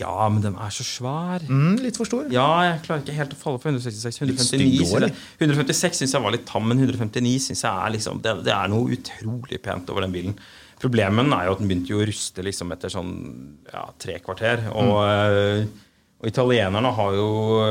Ja, 0.00 0.28
men 0.32 0.42
den 0.42 0.56
er 0.58 0.72
så 0.74 0.84
svær. 0.86 1.44
Mm, 1.46 1.78
litt 1.82 1.98
for 2.00 2.08
stor. 2.08 2.26
Ja, 2.32 2.48
jeg 2.66 2.82
klarer 2.86 3.04
ikke 3.04 3.14
helt 3.14 3.36
å 3.36 3.38
falle 3.38 3.60
for 3.62 3.70
166. 3.70 4.18
159 4.24 4.48
stygg 4.48 4.76
synes 4.80 5.06
jeg, 5.06 5.14
156 5.44 6.02
syns 6.02 6.16
jeg 6.16 6.24
var 6.24 6.34
litt 6.34 6.46
tam, 6.48 6.66
men 6.70 6.82
159 6.82 7.48
synes 7.48 7.62
jeg 7.62 7.70
er 7.70 7.94
liksom 7.94 8.20
det, 8.24 8.34
det 8.46 8.54
er 8.56 8.72
noe 8.72 8.98
utrolig 8.98 9.60
pent 9.62 9.92
over 9.94 10.06
den 10.06 10.14
bilen. 10.14 10.36
Problemet 10.82 11.30
er 11.32 11.46
jo 11.46 11.54
at 11.54 11.62
den 11.62 11.70
begynte 11.70 11.96
å 11.96 12.04
ruste 12.04 12.44
liksom 12.44 12.74
etter 12.74 12.92
sånn 12.92 13.14
ja, 13.70 13.86
tre 14.02 14.18
kvarter. 14.24 14.66
Og, 14.74 14.98
mm. 14.98 15.70
og 16.20 16.28
italienerne 16.28 16.92
har 16.98 17.16
jo 17.16 17.30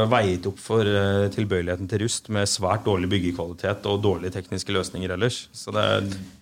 veiet 0.09 0.47
opp 0.49 0.63
for 0.63 0.87
eh, 0.87 1.27
tilbøyeligheten 1.35 1.91
til 1.91 2.05
rust 2.05 2.31
med 2.33 2.49
svært 2.49 2.87
dårlig 2.87 3.11
byggekvalitet 3.11 3.85
og 3.91 4.01
dårlige 4.05 4.37
tekniske 4.39 4.73
løsninger 4.73 5.13
ellers. 5.17 5.43
Så 5.51 5.75
det, 5.75 5.85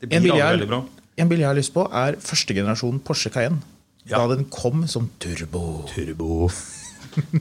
det 0.03 0.13
blir 0.13 0.37
aldri 0.37 0.61
veldig 0.61 0.71
bra. 0.75 0.83
en 1.17 1.33
bil 1.33 1.43
jeg 1.43 1.49
har 1.49 1.57
lyst 1.57 1.73
på, 1.75 1.89
er 1.89 2.21
første 2.21 2.55
generasjon 2.55 3.01
Porsche 3.03 3.33
Cayenne. 3.33 3.65
Ja. 4.09 4.17
Da 4.17 4.35
den 4.35 4.45
kom 4.49 4.87
som 4.89 5.09
turbo. 5.21 5.83
Turbo. 5.91 6.49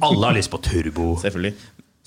Alle 0.02 0.26
har 0.26 0.34
lyst 0.36 0.50
på 0.52 0.60
turbo. 0.62 1.14
Selvfølgelig. 1.22 1.54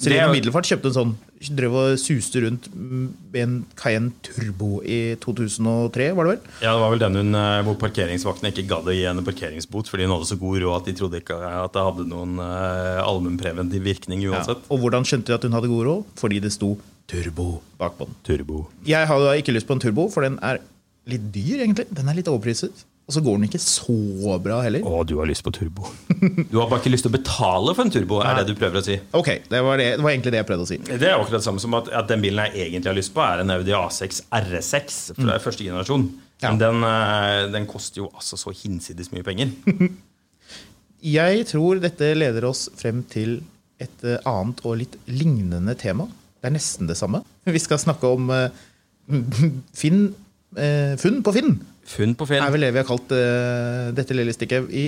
Det 0.03 0.17
er 0.17 0.25
jo- 0.27 0.33
Middelfart 0.33 0.67
kjøpte 0.67 0.89
en 0.89 0.95
sånn. 0.97 1.11
Drev 1.53 1.73
og 1.75 1.97
suste 1.99 2.39
rundt 2.41 2.69
med 2.73 3.35
en 3.41 3.55
Cayenne 3.75 4.13
Turbo 4.23 4.79
i 4.81 5.15
2003, 5.21 6.07
var 6.15 6.25
det 6.27 6.31
vel? 6.33 6.39
Ja, 6.63 6.71
Det 6.73 6.81
var 6.81 6.91
vel 6.93 7.01
den 7.03 7.17
hun, 7.19 7.35
eh, 7.35 7.61
hvor 7.67 7.75
parkeringsvaktene 7.81 8.51
ikke 8.53 8.65
gadd 8.67 8.87
å 8.87 8.95
gi 8.95 9.03
henne 9.03 9.23
parkeringsbot 9.27 9.89
fordi 9.91 10.07
hun 10.07 10.15
hadde 10.15 10.29
så 10.31 10.37
god 10.39 10.61
råd 10.63 10.77
at 10.79 10.85
de 10.87 10.93
trodde 10.97 11.19
ikke 11.19 11.35
at 11.35 11.75
det 11.75 11.83
hadde 11.83 12.07
noen 12.07 12.39
uh, 12.39 13.03
allmennpreventiv 13.03 13.83
virkning 13.83 14.23
uansett. 14.31 14.63
Og 14.71 14.79
hvordan 14.79 15.03
skjønte 15.03 15.27
de 15.33 15.35
at 15.35 15.43
hun 15.43 15.51
hadde 15.59 15.67
god 15.71 15.85
råd? 15.89 16.05
Fordi 16.23 16.39
det 16.47 16.53
sto 16.55 16.77
Turbo 17.11 17.61
bakpå 17.77 18.07
den. 18.07 18.15
Turbo. 18.23 18.63
Jeg 18.87 19.07
har 19.11 19.19
ikke 19.35 19.53
lyst 19.53 19.67
på 19.67 19.75
en 19.75 19.83
turbo, 19.83 20.07
for 20.09 20.23
den 20.23 20.39
er 20.41 20.61
litt 21.11 21.27
dyr, 21.35 21.59
egentlig. 21.67 21.89
Den 21.91 22.07
er 22.07 22.15
litt 22.15 22.31
overpriset. 22.31 22.85
Og 23.03 23.11
så 23.11 23.19
går 23.19 23.35
den 23.35 23.49
ikke 23.49 23.59
så 23.59 24.37
bra 24.39 24.61
heller. 24.63 24.83
Å, 24.87 25.01
du 25.03 25.17
har 25.19 25.27
lyst 25.27 25.43
på 25.43 25.51
turbo. 25.51 25.89
Du 26.47 26.55
har 26.55 26.69
bare 26.71 26.79
ikke 26.79 26.93
lyst 26.93 27.03
til 27.03 27.11
å 27.11 27.15
betale 27.17 27.73
for 27.75 27.83
en 27.83 27.91
turbo, 27.91 28.21
er 28.23 28.37
det 28.39 28.45
du 28.47 28.55
prøver 28.55 28.79
å 28.79 28.83
si. 28.85 28.95
Ok, 29.19 29.29
det 29.51 29.59
var, 29.65 29.81
det, 29.81 29.89
det 29.97 30.05
var 30.05 30.13
egentlig 30.13 30.31
det 30.31 30.39
jeg 30.39 30.47
prøvde 30.47 30.63
å 30.63 30.69
si. 30.69 30.77
Det 30.87 31.09
er 31.09 31.17
akkurat 31.17 31.41
det 31.41 31.47
samme 31.49 31.63
som 31.63 31.75
at, 31.75 31.89
at 31.99 32.07
den 32.07 32.23
bilen 32.23 32.47
jeg 32.47 32.69
egentlig 32.69 32.93
har 32.93 32.95
lyst 32.95 33.11
på, 33.15 33.23
er 33.25 33.43
en 33.43 33.51
Audi 33.57 33.75
A6 33.75 34.21
RS6 34.39 35.01
fra 35.19 35.35
første 35.43 35.67
generasjon. 35.67 36.07
Ja. 36.43 36.53
Men 36.53 36.61
den, 36.61 36.87
eh, 36.87 37.51
den 37.51 37.67
koster 37.67 38.03
jo 38.05 38.09
altså 38.13 38.39
så 38.39 38.55
hinsides 38.55 39.11
mye 39.11 39.25
penger. 39.27 39.51
Jeg 41.03 41.43
tror 41.49 41.81
dette 41.83 42.13
leder 42.15 42.45
oss 42.47 42.69
frem 42.79 43.01
til 43.11 43.41
et 43.83 44.05
eh, 44.07 44.21
annet 44.29 44.63
og 44.63 44.77
litt 44.79 44.95
lignende 45.11 45.75
tema. 45.79 46.07
Det 46.39 46.47
er 46.47 46.55
nesten 46.55 46.87
det 46.87 46.95
samme. 46.99 47.19
Vi 47.43 47.59
skal 47.59 47.81
snakke 47.83 48.15
om 48.15 48.31
eh, 48.31 48.63
Finn, 49.81 50.05
funn 51.01 51.23
på 51.25 51.33
Finn. 51.35 51.55
Funn 51.85 52.13
på 52.15 52.27
Finn. 52.29 52.41
er 52.43 52.51
vel 52.53 52.63
det 52.65 52.71
vi 52.75 52.79
har 52.81 52.87
kalt 52.87 53.11
uh, 53.11 53.89
dette 53.95 54.15
lille 54.15 54.33
stikket. 54.35 54.69
I, 54.71 54.85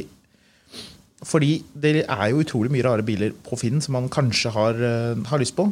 fordi 1.26 1.58
det 1.74 1.96
er 2.06 2.26
jo 2.32 2.42
utrolig 2.44 2.72
mye 2.74 2.86
rare 2.86 3.06
biler 3.06 3.34
på 3.46 3.58
Finn 3.60 3.82
som 3.84 3.98
man 3.98 4.10
kanskje 4.14 4.52
har, 4.56 4.80
uh, 4.80 5.24
har 5.30 5.42
lyst 5.42 5.56
på. 5.58 5.68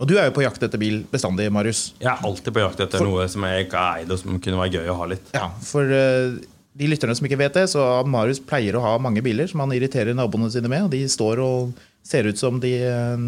Og 0.00 0.08
du 0.08 0.14
er 0.16 0.30
jo 0.30 0.36
på 0.38 0.42
jakt 0.46 0.62
etter 0.64 0.80
bil 0.80 1.02
bestandig, 1.12 1.50
Marius. 1.52 1.90
Jeg 2.00 2.08
er 2.08 2.24
alltid 2.24 2.54
på 2.56 2.62
jakt 2.62 2.80
etter 2.80 3.02
For- 3.02 3.10
noe 3.10 3.26
som 3.28 3.44
jeg 3.44 3.66
ikke 3.66 3.82
har 3.82 4.00
eid, 4.00 4.10
og 4.10 4.18
som 4.22 4.40
kunne 4.40 4.62
være 4.62 4.80
gøy 4.80 4.88
å 4.88 4.96
ha 4.96 5.08
litt. 5.12 5.28
Ja, 5.36 5.50
For 5.60 5.84
uh, 5.84 6.40
de 6.80 6.88
lytterne 6.88 7.14
som 7.18 7.26
ikke 7.28 7.38
vet 7.40 7.58
det, 7.58 7.66
så 7.68 7.84
Marius 8.08 8.40
pleier 8.40 8.78
å 8.78 8.84
ha 8.84 8.94
mange 9.02 9.20
biler 9.26 9.50
som 9.50 9.60
han 9.60 9.74
irriterer 9.76 10.16
naboene 10.16 10.48
sine 10.54 10.70
med. 10.72 10.86
og 10.86 10.92
De 10.94 11.02
står 11.10 11.42
og 11.44 11.72
ser 12.06 12.24
ut 12.30 12.38
som 12.40 12.56
de 12.62 12.70
eh, 12.80 13.24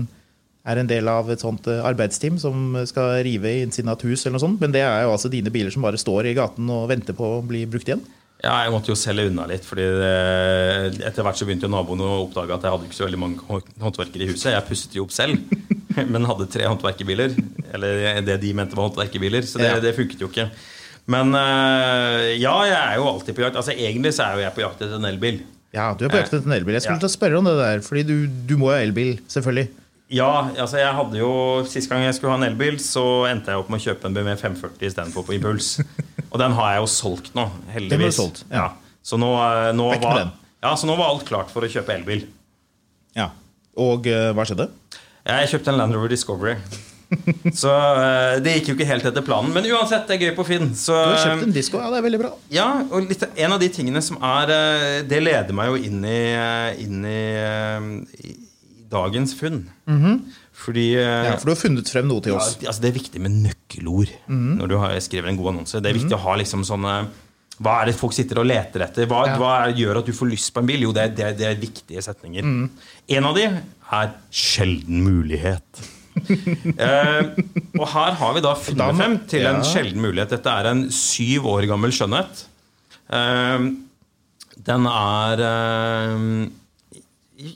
er 0.64 0.78
en 0.78 0.86
del 0.90 1.08
av 1.10 1.30
et 1.34 1.42
sånt 1.42 1.66
eh, 1.66 1.80
arbeidsteam 1.82 2.36
som 2.38 2.76
skal 2.86 3.16
rive 3.26 3.50
innsinnat 3.64 4.02
hus, 4.06 4.22
eller 4.26 4.36
noe 4.38 4.44
sånt. 4.46 4.60
Men 4.62 4.74
det 4.74 4.82
er 4.86 5.04
jo 5.08 5.14
altså 5.16 5.30
dine 5.32 5.50
biler 5.50 5.72
som 5.74 5.82
bare 5.82 5.98
står 5.98 6.28
i 6.30 6.34
gaten 6.38 6.68
og 6.70 6.88
venter 6.92 7.16
på 7.18 7.38
å 7.38 7.40
bli 7.46 7.64
brukt 7.66 7.88
igjen. 7.90 8.04
Ja, 8.42 8.56
jeg 8.66 8.72
måtte 8.74 8.90
jo 8.90 8.96
selge 8.98 9.28
unna 9.30 9.44
litt, 9.46 9.62
fordi 9.62 9.84
det, 9.86 11.02
etter 11.06 11.22
hvert 11.22 11.38
så 11.38 11.46
begynte 11.46 11.68
jo 11.68 11.70
naboene 11.70 12.02
å 12.02 12.16
oppdage 12.24 12.56
at 12.56 12.64
jeg 12.66 12.72
hadde 12.74 12.88
ikke 12.88 12.96
så 12.98 13.04
veldig 13.06 13.20
mange 13.22 13.44
hå- 13.46 13.76
håndverkere 13.84 14.24
i 14.26 14.30
huset. 14.32 14.48
Jeg 14.54 14.66
pustet 14.66 14.96
jo 14.98 15.04
opp 15.06 15.14
selv, 15.14 15.38
men 16.12 16.26
hadde 16.26 16.48
tre 16.50 16.66
håndverkerbiler. 16.66 17.36
Eller 17.76 18.20
det 18.26 18.40
de 18.42 18.50
mente 18.58 18.74
var 18.78 18.88
håndverkerbiler, 18.88 19.46
så 19.46 19.62
det, 19.62 19.70
det 19.84 19.94
funket 19.98 20.24
jo 20.24 20.30
ikke. 20.32 20.48
Men 21.12 21.34
øh, 21.34 22.28
ja, 22.38 22.54
jeg 22.66 22.78
er 22.78 22.98
jo 23.00 23.06
alltid 23.10 23.34
på 23.38 23.42
jakt. 23.46 23.56
Altså 23.58 23.74
Egentlig 23.74 24.12
så 24.14 24.26
er 24.28 24.38
jo 24.38 24.44
jeg 24.44 24.54
på 24.58 24.62
jakt 24.64 24.82
etter 24.86 24.98
en 24.98 25.08
elbil. 25.10 25.40
Ja, 25.74 25.88
du 25.98 26.04
er 26.06 26.12
på 26.12 26.18
jakt 26.20 26.34
etter 26.34 26.46
en 26.50 26.54
elbil. 26.58 26.76
Jeg 26.78 26.84
skulle 26.84 26.98
Ja. 26.98 27.02
til 27.06 27.10
å 27.10 27.14
spørre 27.16 27.38
om 27.40 27.46
det 27.48 27.54
der, 27.58 27.80
fordi 27.86 28.02
du, 28.10 28.16
du 28.50 28.56
må 28.60 28.70
jo 28.70 28.76
ha 28.76 28.82
elbil, 28.84 29.14
selvfølgelig. 29.30 29.70
Ja, 30.12 30.28
altså 30.60 30.76
jeg 30.76 30.92
hadde 30.92 31.16
jo 31.16 31.30
Sist 31.70 31.88
gang 31.88 32.02
jeg 32.04 32.14
skulle 32.18 32.34
ha 32.34 32.40
en 32.40 32.44
elbil, 32.50 32.76
så 32.82 33.24
endte 33.30 33.54
jeg 33.54 33.62
opp 33.62 33.70
med 33.72 33.80
å 33.80 33.84
kjøpe 33.86 34.10
en 34.10 34.16
BMW 34.18 34.36
540 34.36 34.90
istedenfor 34.90 35.24
på 35.28 35.36
Impuls. 35.38 35.70
Og 36.32 36.36
den 36.40 36.54
har 36.58 36.74
jeg 36.74 36.84
jo 36.84 36.90
solgt 36.92 37.32
nå, 37.36 37.46
heldigvis. 37.72 38.18
Solgt, 38.20 38.44
ja. 38.52 38.70
Så, 39.02 39.16
nå, 39.20 39.32
øh, 39.40 39.72
nå 39.76 39.88
var, 40.02 40.22
ja, 40.62 40.74
så 40.78 40.86
nå 40.88 40.94
var 41.00 41.10
alt 41.10 41.24
klart 41.28 41.50
for 41.52 41.64
å 41.64 41.70
kjøpe 41.72 41.96
elbil. 41.96 42.26
Ja. 43.18 43.30
Og 43.80 44.06
eh, 44.08 44.30
hva 44.36 44.44
skjedde? 44.48 44.68
Jeg 45.26 45.50
kjøpte 45.52 45.72
en 45.72 45.80
Land 45.80 45.96
Rover 45.96 46.12
Discovery. 46.12 46.54
Så 47.62 47.68
eh, 47.72 48.38
det 48.44 48.54
gikk 48.56 48.70
jo 48.70 48.76
ikke 48.78 48.88
helt 48.88 49.04
etter 49.08 49.24
planen. 49.26 49.52
Men 49.52 49.66
uansett, 49.68 50.06
det 50.08 50.16
er 50.16 50.22
gøy 50.28 50.36
på 50.38 50.46
Finn. 50.48 50.70
Så, 50.78 50.94
Du 50.96 51.12
har 51.12 51.20
kjøpt 51.26 51.48
en 51.48 51.56
disko, 51.56 51.80
ja, 51.82 51.90
det 51.92 52.00
er 52.00 52.06
veldig 52.06 52.20
bra. 52.22 52.30
ja, 52.52 52.68
og 52.88 53.10
litt, 53.10 53.26
en 53.36 53.56
av 53.56 53.60
de 53.60 53.68
tingene 53.72 54.00
som 54.04 54.16
er 54.24 54.52
eh, 54.54 54.96
Det 55.08 55.20
leder 55.20 55.56
meg 55.56 55.72
jo 55.72 55.82
inn 55.90 56.00
i, 56.08 56.22
eh, 56.32 56.80
inn 56.84 57.04
eh, 57.08 57.90
i 58.24 58.34
dagens 58.92 59.34
funn. 59.38 59.64
Fordi 59.86 59.98
-hmm. 60.04 60.20
Fordi, 60.52 60.86
Ja, 60.94 61.36
for 61.40 61.46
du 61.48 61.54
har 61.54 61.60
funnet 61.62 61.88
frem 61.90 62.06
noe 62.08 62.20
til 62.20 62.32
ja, 62.32 62.38
oss. 62.38 62.56
altså 62.60 62.80
Det 62.82 62.88
er 62.90 62.98
viktig 63.00 63.20
med 63.20 63.30
nøkkelord 63.42 64.10
når 64.28 64.68
du 64.68 64.76
har, 64.78 64.98
skriver 65.00 65.28
en 65.28 65.36
god 65.36 65.48
annonse. 65.54 65.80
Det 65.80 65.90
er 65.90 65.98
viktig 65.98 66.12
å 66.16 66.20
ha 66.26 66.36
liksom 66.36 66.62
sånne 66.64 67.06
Hva 67.62 67.82
er 67.82 67.86
det 67.86 67.94
folk 67.96 68.12
sitter 68.12 68.38
og 68.40 68.46
leter 68.46 68.80
etter? 68.82 69.06
Hva, 69.06 69.26
Ja. 69.26 69.36
hva 69.38 69.50
er- 69.68 69.74
gjør 69.76 69.98
at 69.98 70.06
du 70.06 70.12
får 70.12 70.30
lyst 70.30 70.52
på 70.54 70.60
en 70.60 70.66
bil? 70.66 70.80
Jo, 70.82 70.92
det 70.92 71.14
det 71.16 71.36
det 71.38 71.46
er 71.46 71.54
viktige 71.60 72.02
setninger. 72.02 72.42
En 73.08 73.24
av 73.24 73.34
de 73.34 73.42
er 73.92 74.10
'sjelden 74.30 75.02
mulighet'. 75.04 75.82
eh, 76.78 77.22
og 77.78 77.88
her 77.88 78.12
har 78.12 78.34
vi 78.34 78.40
da 78.40 78.54
funnet 78.54 78.96
frem 78.96 79.18
til 79.26 79.46
en 79.46 79.62
sjelden 79.64 80.00
mulighet. 80.00 80.30
Dette 80.30 80.50
er 80.50 80.66
en 80.70 80.90
syv 80.90 81.46
år 81.46 81.66
gammel 81.66 81.90
skjønnhet. 81.90 82.44
Eh, 83.10 83.58
den 84.66 84.86
er 84.86 85.40
eh, 85.40 86.48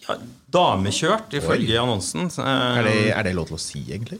ja, 0.09 0.17
damekjørt, 0.57 1.37
ifølge 1.41 1.77
annonsen. 1.83 2.27
Eh, 2.33 2.81
Er 2.81 2.89
det, 2.89 2.97
er 3.13 3.29
det 3.29 3.35
lov 3.37 3.53
til 3.53 3.59
å 3.61 3.63
si, 3.69 3.85
egentlig? 3.93 4.19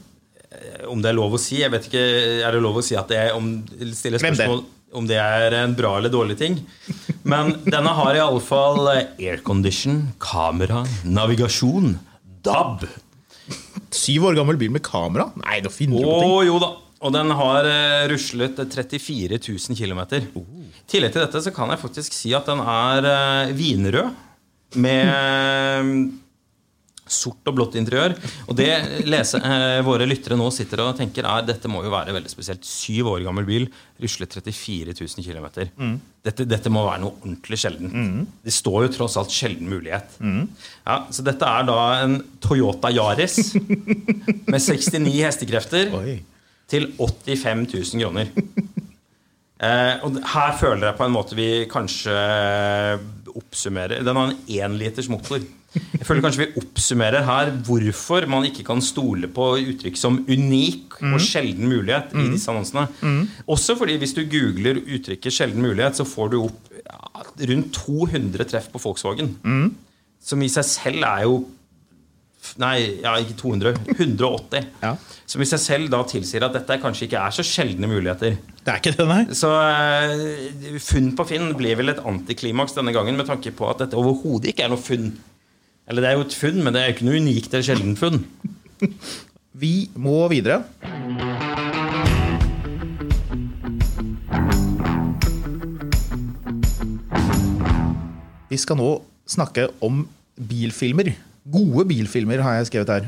om 0.87 1.01
det 1.03 1.09
er 1.11 1.15
lov 1.17 1.33
å 1.35 1.39
si 1.41 1.57
Jeg 1.59 1.69
vet 1.73 1.85
ikke, 1.89 2.01
Er 2.47 2.55
det 2.55 2.61
lov 2.63 2.77
å 2.79 2.81
si 2.81 2.95
at 2.97 3.09
det 3.11 3.17
er 3.19 3.33
om, 3.35 3.49
stille 3.93 4.15
det. 4.17 4.21
spørsmål 4.23 4.61
om 4.95 5.05
det 5.09 5.17
er 5.19 5.53
en 5.59 5.73
bra 5.75 5.97
eller 5.99 6.09
dårlig 6.09 6.37
ting? 6.39 6.55
Men 7.27 7.51
denne 7.67 7.91
har 7.97 8.15
iallfall 8.15 8.87
aircondition, 9.19 9.97
kamera, 10.23 10.85
navigasjon, 11.03 11.97
DAB. 12.47 12.85
Syv 13.91 14.29
år 14.31 14.37
gammel 14.39 14.57
bil 14.59 14.71
med 14.73 14.83
kamera? 14.87 15.27
Nei, 15.43 15.59
nå 15.65 15.71
finner 15.75 15.99
du 15.99 16.07
på 16.07 16.15
ting. 16.23 16.47
jo 16.47 16.59
da. 16.63 16.69
Og 17.05 17.13
den 17.13 17.29
har 17.37 17.67
eh, 17.69 18.05
ruslet 18.09 18.57
34 18.63 19.37
000 19.43 19.77
km. 19.77 20.01
I 20.15 20.87
tillegg 20.89 21.11
til 21.13 21.21
dette 21.25 21.43
så 21.45 21.51
kan 21.53 21.69
jeg 21.75 21.83
faktisk 21.83 22.15
si 22.15 22.31
at 22.33 22.47
den 22.49 22.63
er 22.63 23.05
eh, 23.11 23.51
vinrød. 23.59 24.15
Med 24.81 25.11
eh, 25.11 25.91
sort 27.13 27.49
og 27.49 27.55
blått 27.57 27.77
interiør. 27.79 28.15
Og 28.47 28.55
det 28.57 28.69
lese, 29.07 29.39
eh, 29.39 29.79
våre 29.85 30.07
lyttere 30.09 30.37
nå 30.39 30.49
sitter 30.53 30.83
og 30.83 30.97
tenker, 30.99 31.25
er 31.27 31.45
dette 31.47 31.69
må 31.71 31.83
jo 31.85 31.91
være 31.93 32.15
veldig 32.15 32.31
spesielt. 32.31 32.65
Syv 32.67 33.11
år 33.13 33.25
gammel 33.27 33.47
bil, 33.47 33.67
ruslet 34.03 34.37
34 34.39 34.95
000 34.97 35.25
km. 35.25 35.99
Dette, 36.27 36.45
dette 36.49 36.71
må 36.73 36.85
være 36.87 37.03
noe 37.05 37.15
ordentlig 37.21 37.59
sjeldent. 37.61 38.27
Det 38.43 38.53
står 38.53 38.87
jo 38.87 38.93
tross 38.97 39.17
alt 39.19 39.33
sjelden 39.33 39.69
mulighet. 39.71 40.17
Ja, 40.21 41.01
så 41.11 41.25
dette 41.25 41.47
er 41.47 41.67
da 41.69 41.77
en 42.03 42.17
Toyota 42.43 42.91
Yaris 42.93 43.53
med 44.51 44.59
69 44.59 45.13
hestekrefter 45.23 45.93
Oi. 45.97 46.17
til 46.69 46.91
85 46.99 47.67
000 47.73 48.03
kroner. 48.03 48.33
Eh, 49.57 50.03
og 50.05 50.19
her 50.21 50.51
føler 50.53 50.83
jeg 50.85 50.97
på 50.99 51.05
en 51.07 51.13
måte 51.15 51.33
vi 51.33 51.47
kanskje 51.65 52.13
oppsummerer 53.37 54.03
Den 54.05 54.19
har 54.19 54.29
en 54.29 54.35
énliters 54.45 55.09
motor. 55.09 55.41
Jeg 55.75 56.05
føler 56.07 56.23
kanskje 56.23 56.45
vi 56.45 56.61
oppsummerer 56.61 57.25
her 57.27 57.51
hvorfor 57.67 58.25
man 58.31 58.45
ikke 58.47 58.63
kan 58.65 58.79
stole 58.81 59.27
på 59.29 59.49
uttrykk 59.59 59.99
som 59.99 60.21
unik 60.29 60.95
og 61.01 61.19
sjelden 61.21 61.67
mulighet 61.69 62.15
i 62.15 62.29
disse 62.31 62.49
annonsene. 62.53 62.87
Også 63.51 63.75
fordi 63.77 63.97
hvis 64.01 64.15
du 64.17 64.23
googler 64.31 64.79
uttrykket 64.79 65.35
sjelden 65.35 65.61
mulighet, 65.65 65.99
så 65.99 66.07
får 66.07 66.31
du 66.33 66.39
opp 66.45 66.71
ja, 66.79 67.27
rundt 67.51 67.75
200 67.75 68.47
treff 68.47 68.71
på 68.73 68.81
Volkswagen. 68.81 69.35
Som 70.23 70.41
i 70.43 70.49
seg 70.51 70.67
selv 70.71 71.07
er 71.07 71.27
jo 71.27 71.37
Nei, 72.61 73.01
ja, 73.03 73.17
ikke 73.19 73.35
200. 73.41 73.73
180. 73.97 74.67
Ja. 74.79 74.93
Som 75.27 75.43
i 75.43 75.47
seg 75.49 75.59
selv 75.59 75.89
da 75.91 75.99
tilsier 76.07 76.45
at 76.47 76.55
dette 76.55 76.77
kanskje 76.79 77.07
ikke 77.09 77.19
er 77.19 77.33
så 77.35 77.43
sjeldne 77.43 77.89
muligheter. 77.91 78.37
Det 78.61 78.71
er 78.71 78.79
ikke 78.79 78.93
det, 78.95 79.07
nei. 79.09 79.21
Så 79.35 79.49
uh, 79.51 80.77
funn 80.83 81.11
på 81.17 81.25
Finn 81.27 81.51
blir 81.59 81.75
vel 81.79 81.91
et 81.91 81.99
antiklimaks 82.07 82.77
denne 82.77 82.93
gangen 82.95 83.19
med 83.19 83.27
tanke 83.27 83.51
på 83.51 83.67
at 83.67 83.83
dette 83.83 83.99
overhodet 83.99 84.53
ikke 84.53 84.67
er 84.67 84.71
noe 84.71 84.81
funn. 84.81 85.11
Eller 85.87 86.03
det 86.03 86.09
er 86.09 86.17
jo 86.19 86.25
et 86.25 86.35
funn, 86.35 86.57
men 86.59 86.75
det 86.75 86.81
er 86.81 86.89
jo 86.89 86.93
ikke 86.97 87.05
noe 87.07 87.19
unikt 87.21 87.53
eller 87.53 87.63
sjeldent 87.63 87.99
funn. 88.01 88.17
Vi 89.61 89.87
må 89.95 90.19
videre. 90.27 90.59
Vi 98.51 98.59
skal 98.59 98.77
nå 98.79 98.89
snakke 99.31 99.69
om 99.83 100.03
bilfilmer. 100.35 101.13
Gode 101.47 101.87
bilfilmer 101.87 102.43
har 102.43 102.59
jeg 102.59 102.69
skrevet 102.73 102.91
her. 102.91 103.07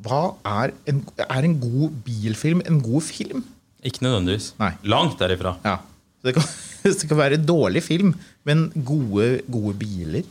Hva 0.00 0.22
er 0.48 0.72
en, 0.88 1.04
er 1.28 1.44
en 1.44 1.60
god 1.60 2.00
bilfilm 2.08 2.64
en 2.64 2.80
god 2.80 3.04
film? 3.04 3.44
Ikke 3.84 4.06
nødvendigvis. 4.06 4.54
Nei. 4.56 4.72
Langt 4.88 5.20
derifra. 5.20 5.58
Ja. 5.60 5.76
Det 6.24 6.38
kan, 6.40 6.48
det 6.88 6.96
kan 7.04 7.20
være 7.20 7.44
dårlig 7.44 7.84
film, 7.84 8.16
men 8.48 8.70
gode, 8.80 9.42
gode 9.52 9.76
biler. 9.84 10.24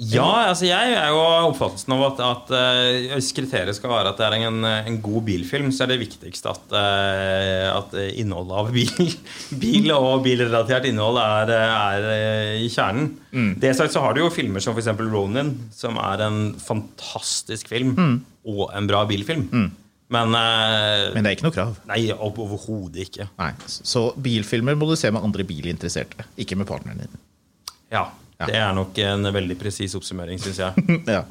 Ja, 0.00 0.24
altså 0.48 0.64
jeg 0.64 0.94
er 0.96 1.10
jo 1.12 1.18
oppfattelsen 1.50 1.92
av 1.92 2.02
at, 2.06 2.20
at 2.24 2.52
eh, 2.56 3.10
hvis 3.18 3.26
kriteriet 3.36 3.76
skal 3.76 3.90
være 3.92 4.12
at 4.14 4.20
det 4.20 4.24
er 4.30 4.36
en, 4.46 4.62
en 4.64 4.94
god 5.04 5.26
bilfilm, 5.26 5.68
så 5.76 5.84
er 5.84 5.90
det 5.92 5.98
viktigst 6.00 6.46
at, 6.48 6.72
eh, 6.72 7.66
at 7.68 7.92
innholdet 8.16 8.56
av 8.62 8.70
bil, 8.72 9.10
bil 9.64 9.90
og 9.92 10.22
bilrelatert 10.24 10.88
innhold 10.88 11.20
er, 11.20 11.52
er 11.58 12.06
eh, 12.14 12.54
i 12.64 12.70
kjernen. 12.72 13.10
Det 13.60 13.74
sagt 13.76 13.92
så 13.92 14.00
har 14.06 14.16
du 14.16 14.22
jo 14.22 14.30
filmer 14.32 14.64
som 14.64 14.72
f.eks. 14.72 14.88
Ronin, 15.12 15.52
som 15.76 16.00
er 16.00 16.24
en 16.30 16.40
fantastisk 16.64 17.68
film 17.68 17.92
og 18.48 18.70
en 18.72 18.88
bra 18.88 19.04
bilfilm. 19.10 19.50
Men, 19.52 20.32
eh, 20.34 21.10
Men 21.12 21.22
det 21.22 21.28
er 21.28 21.36
ikke 21.36 21.46
noe 21.50 21.54
krav. 21.58 21.76
Nei, 21.92 22.00
over- 22.16 22.46
overhodet 22.48 23.04
ikke. 23.04 23.28
Nei, 23.38 23.52
Så 23.68 24.08
bilfilmer 24.16 24.80
må 24.80 24.88
du 24.88 24.96
se 24.98 25.12
med 25.12 25.22
andre 25.28 25.44
bilinteresserte, 25.46 26.24
ikke 26.40 26.56
med 26.58 26.66
partneren 26.72 27.04
din. 27.04 27.20
Ja, 27.92 28.08
Ja. 28.40 28.48
Det 28.48 28.56
er 28.56 28.72
nok 28.76 28.98
en 29.04 29.28
veldig 29.36 29.56
presis 29.60 29.94
oppsummering, 29.98 30.40
syns 30.40 30.62
jeg. 30.62 30.86
ja. 31.16 31.24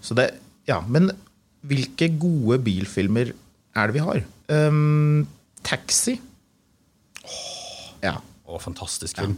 Så 0.00 0.14
det, 0.14 0.30
ja, 0.70 0.78
men 0.86 1.10
hvilke 1.66 2.06
gode 2.20 2.60
bilfilmer 2.62 3.32
er 3.78 3.90
det 3.90 3.98
vi 3.98 4.04
har? 4.04 4.22
Um, 4.48 5.26
taxi. 5.66 6.16
Ja. 8.04 8.16
Å, 8.48 8.60
fantastisk 8.62 9.18
film. 9.18 9.36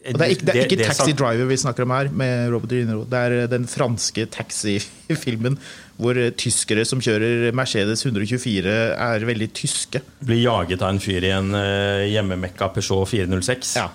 Og 0.00 0.16
det 0.16 0.24
er 0.24 0.32
ikke, 0.32 0.44
det 0.48 0.52
er 0.54 0.64
ikke 0.64 0.76
det 0.80 0.86
Taxi 0.88 1.12
Driver 1.12 1.48
vi 1.50 1.56
snakker 1.60 1.84
om 1.84 1.92
her, 1.92 2.08
med 2.16 2.48
Robert 2.54 2.72
Rino. 2.72 3.02
Det 3.04 3.18
er 3.20 3.34
eh, 3.36 3.48
den 3.52 3.66
franske 3.68 4.24
taxifilmen 4.32 5.58
hvor 6.00 6.16
eh, 6.16 6.30
tyskere 6.40 6.86
som 6.88 7.02
kjører 7.04 7.50
Mercedes 7.56 8.06
124, 8.08 8.76
er 8.96 9.26
veldig 9.28 9.50
tyske. 9.56 10.00
Blir 10.24 10.40
jaget 10.40 10.80
av 10.80 10.94
en 10.94 11.02
fyr 11.04 11.26
i 11.28 11.34
en 11.36 11.52
uh, 11.52 12.06
hjemmemekka 12.08 12.70
Peugeot 12.72 13.12
406. 13.12 13.74
Ja. 13.76 13.90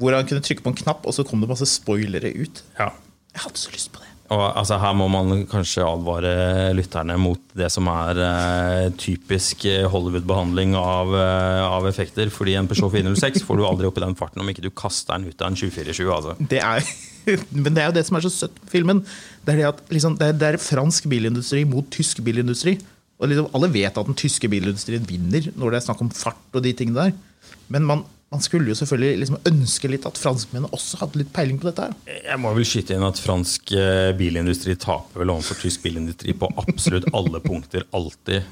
Hvor 0.00 0.16
han 0.16 0.28
kunne 0.28 0.44
trykke 0.44 0.64
på 0.64 0.72
en 0.72 0.80
knapp, 0.84 1.04
og 1.04 1.16
så 1.16 1.24
kom 1.26 1.42
det 1.42 1.50
masse 1.50 1.68
spoilere 1.68 2.32
ut. 2.32 2.64
Ja. 2.78 2.92
Jeg 3.32 3.46
hadde 3.46 3.60
så 3.60 3.72
lyst 3.74 3.92
på 3.92 4.00
det. 4.00 4.12
Og 4.32 4.42
altså, 4.56 4.78
Her 4.80 4.94
må 4.96 5.08
man 5.12 5.44
kanskje 5.50 5.84
advare 5.84 6.72
lytterne 6.76 7.18
mot 7.20 7.40
det 7.58 7.68
som 7.72 7.88
er 7.92 8.20
eh, 8.24 8.86
typisk 9.00 9.66
eh, 9.68 9.84
Hollywood-behandling 9.92 10.76
av, 10.78 11.12
eh, 11.18 11.64
av 11.66 11.88
effekter. 11.90 12.30
Fordi 12.32 12.56
en 12.56 12.68
Peugeot 12.70 12.94
406 12.94 13.44
får 13.44 13.60
du 13.60 13.66
aldri 13.68 13.90
opp 13.90 14.00
i 14.00 14.04
den 14.06 14.16
farten 14.18 14.42
om 14.42 14.48
ikke 14.48 14.64
du 14.64 14.70
kaster 14.70 15.18
den 15.18 15.28
ut 15.28 15.44
av 15.44 15.52
en 15.52 15.58
747. 15.58 16.06
Altså. 16.06 16.36
Det 16.48 16.62
er, 16.64 16.88
men 17.64 17.76
det 17.76 17.84
er 17.84 17.90
jo 17.90 17.98
det 17.98 18.06
som 18.08 18.18
er 18.18 18.24
så 18.24 18.32
søtt 18.32 18.56
med 18.62 18.72
filmen. 18.72 19.04
Det 19.42 19.54
er, 19.54 19.60
det 19.60 19.68
at, 19.74 19.84
liksom, 19.92 20.16
det 20.20 20.30
er, 20.30 20.40
det 20.40 20.50
er 20.52 20.62
fransk 20.70 21.10
bilindustri 21.12 21.66
mot 21.68 21.92
tysk 21.92 22.24
bilindustri. 22.24 22.78
Og 23.20 23.28
liksom, 23.30 23.52
alle 23.58 23.72
vet 23.74 24.00
at 24.00 24.08
den 24.08 24.18
tyske 24.18 24.48
bilindustrien 24.50 25.04
vinner 25.08 25.52
når 25.52 25.74
det 25.74 25.82
er 25.82 25.88
snakk 25.90 26.00
om 26.06 26.14
fart 26.14 26.56
og 26.56 26.64
de 26.64 26.72
tingene 26.78 27.10
der. 27.10 27.52
Men 27.72 27.84
man, 27.88 28.06
man 28.32 28.40
skulle 28.40 28.72
jo 28.72 28.76
selvfølgelig 28.78 29.20
liksom 29.20 29.38
ønske 29.50 29.90
litt 29.92 30.06
at 30.08 30.16
franskmennene 30.20 30.72
også 30.72 31.02
hadde 31.02 31.20
litt 31.20 31.32
peiling 31.36 31.58
på 31.60 31.68
dette. 31.68 31.90
her. 31.90 32.18
Jeg 32.30 32.40
må 32.40 32.52
vel 32.56 32.64
skyte 32.66 32.96
inn 32.96 33.04
at 33.04 33.20
fransk 33.20 33.74
eh, 33.76 34.10
bilindustri 34.16 34.74
taper 34.80 35.20
vel 35.22 35.34
overfor 35.34 35.60
tysk 35.60 35.84
bilindustri 35.84 36.32
på 36.40 36.48
absolutt 36.62 37.10
alle 37.12 37.42
punkter. 37.44 37.84
Alltid. 37.92 38.46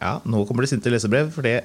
Ja, 0.00 0.18
Nå 0.24 0.42
kommer 0.48 0.64
det 0.64 0.72
sinte 0.72 0.90
lesebrev, 0.92 1.28
for 1.34 1.44
det 1.46 1.58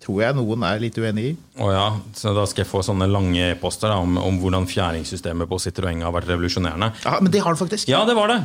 tror 0.00 0.22
jeg 0.24 0.36
noen 0.36 0.62
er 0.64 0.80
litt 0.80 0.96
uenig 0.98 1.24
i. 1.30 1.32
Å 1.60 1.70
ja, 1.74 1.86
så 2.16 2.32
Da 2.36 2.46
skal 2.48 2.64
jeg 2.64 2.70
få 2.70 2.80
sånne 2.86 3.08
lange 3.10 3.50
e-poster 3.52 3.92
om, 3.94 4.16
om 4.20 4.38
hvordan 4.40 4.66
fjæringssystemet 4.70 5.48
på 5.50 5.58
Citroën 5.60 6.02
har 6.06 6.14
vært 6.16 6.30
revolusjonerende. 6.32 6.90
Ja, 7.04 7.18
Men 7.20 7.32
det 7.34 7.42
har 7.44 7.54
det 7.56 7.60
faktisk. 7.62 7.88
Ja, 7.92 8.02
det 8.08 8.16
var 8.18 8.32
det! 8.32 8.40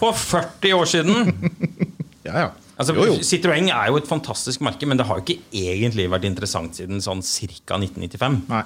For 0.00 0.16
40 0.16 0.76
år 0.80 0.88
siden! 0.96 1.16
Ja, 2.20 2.42
ja. 2.44 2.48
Altså, 2.80 2.96
jo, 2.96 3.06
jo. 3.10 3.16
Citroën 3.26 3.68
er 3.68 3.90
jo 3.92 3.98
et 4.00 4.08
fantastisk 4.08 4.62
merke, 4.64 4.88
men 4.88 4.96
det 4.96 5.04
har 5.08 5.20
jo 5.20 5.24
ikke 5.26 5.42
egentlig 5.52 6.08
vært 6.08 6.24
interessant 6.28 6.78
siden 6.78 7.02
sånn 7.04 7.20
ca. 7.20 7.76
1995. 7.76 8.38
Nei. 8.48 8.62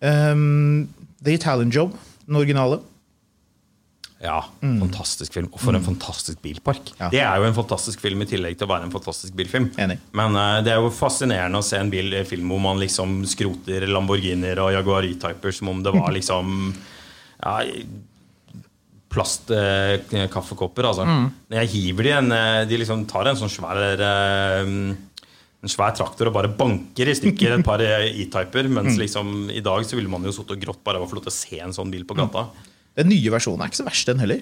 Um, 0.00 0.88
The 1.22 1.36
Italian 1.36 1.70
Job, 1.70 1.94
den 2.26 2.40
originale. 2.40 2.80
Ja, 4.20 4.42
Fantastisk 4.60 5.32
film. 5.32 5.46
Og 5.48 5.62
for 5.62 5.72
en 5.72 5.84
fantastisk 5.84 6.42
bilpark. 6.44 6.90
Mm. 6.90 6.98
Ja. 6.98 7.08
Det 7.12 7.20
er 7.24 7.40
jo 7.40 7.46
en 7.48 7.56
fantastisk 7.56 8.02
film 8.02 8.20
i 8.20 8.26
tillegg 8.28 8.58
til 8.58 8.66
å 8.66 8.72
være 8.74 8.84
en 8.84 8.92
fantastisk 8.92 9.32
bilfilm. 9.38 9.70
Enig. 9.80 9.96
Men 10.16 10.36
uh, 10.36 10.58
det 10.64 10.74
er 10.74 10.82
jo 10.82 10.90
fascinerende 10.92 11.62
å 11.62 11.64
se 11.64 11.80
en 11.80 11.92
bil, 11.92 12.12
eh, 12.18 12.26
film 12.28 12.52
hvor 12.52 12.60
man 12.66 12.82
liksom 12.82 13.22
skroter 13.30 13.88
Lamborghinier 13.88 14.60
og 14.60 14.74
Jaguar 14.76 15.08
E-typer 15.08 15.56
som 15.56 15.72
om 15.72 15.80
det 15.86 15.94
var 15.96 16.12
liksom 16.18 16.74
ja, 17.40 17.54
plastkaffekopper. 19.10 20.86
altså. 20.86 21.04
Mm. 21.06 21.28
jeg 21.56 21.70
hiver 21.74 22.06
de 22.06 22.12
en 22.14 22.32
eh, 22.36 22.64
De 22.70 22.78
liksom 22.78 23.06
tar 23.10 23.30
en 23.30 23.38
sånn 23.38 23.50
svær 23.50 23.80
eh, 23.96 24.74
en 25.60 25.68
svær 25.68 25.92
traktor 25.96 26.30
og 26.30 26.36
bare 26.38 26.48
banker 26.56 27.10
i 27.10 27.16
stykker 27.18 27.58
et 27.58 27.66
par 27.66 27.82
eh, 27.84 28.06
E-typer. 28.22 28.70
Mens 28.72 28.96
liksom 29.00 29.50
i 29.52 29.60
dag 29.64 29.84
så 29.84 29.98
ville 29.98 30.12
man 30.12 30.24
jo 30.24 30.32
sittet 30.32 30.56
og 30.56 30.62
grått 30.64 30.82
bare 30.86 31.00
av 31.00 31.04
å 31.04 31.10
få 31.10 31.18
lov 31.18 31.26
til 31.26 31.34
å 31.34 31.36
se 31.36 31.60
en 31.60 31.76
sånn 31.76 31.92
bil 31.92 32.06
på 32.08 32.16
gata. 32.16 32.46
Den 32.96 33.10
nye 33.12 33.34
versjonen 33.34 33.64
er 33.64 33.70
ikke 33.70 33.82
så 33.82 33.88
verst, 33.88 34.08
den 34.08 34.22
heller. 34.22 34.40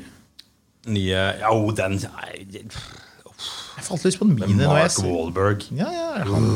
Nye 0.88 1.24
Ja, 1.40 1.50
oh, 1.50 1.72
den 1.74 1.98
nei, 2.00 2.46
Jeg 2.54 3.84
falt 3.84 4.06
litt 4.06 4.20
på 4.20 4.28
den 4.28 4.38
mine. 4.38 4.70
Mark 4.70 5.00
Wallberg. 5.02 5.66
Ja, 5.74 5.90
ja, 5.92 6.08
han, 6.28 6.46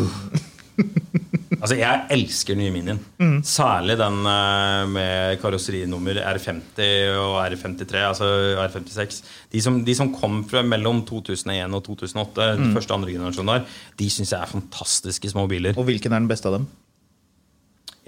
Altså, 1.62 1.76
Jeg 1.78 2.06
elsker 2.10 2.56
nye 2.58 2.72
Minien. 2.74 2.98
Særlig 3.46 3.94
den 4.00 4.16
eh, 4.26 4.88
med 4.90 5.38
karosserinummer 5.42 6.18
R50 6.32 6.80
og 7.20 7.36
R53, 7.44 8.00
altså 8.08 8.30
R56. 8.64 9.20
De 9.52 9.62
som, 9.62 9.76
de 9.86 9.94
som 9.94 10.10
kom 10.14 10.40
fra 10.50 10.64
mellom 10.66 11.04
2001 11.06 11.76
og 11.78 11.84
2008, 11.86 12.48
den 12.58 12.74
første 12.74 12.90
og 12.90 12.98
andre 12.98 13.14
generasjonen 13.14 13.52
der, 13.54 13.76
de 14.02 14.08
syns 14.10 14.34
jeg 14.34 14.42
er 14.42 14.50
fantastiske 14.50 15.30
små 15.30 15.46
biler. 15.50 15.78
og 15.78 15.86
hvilken 15.86 16.12
er 16.12 16.18
den 16.24 16.30
beste 16.32 16.50
av 16.50 16.58
dem? 16.58 16.66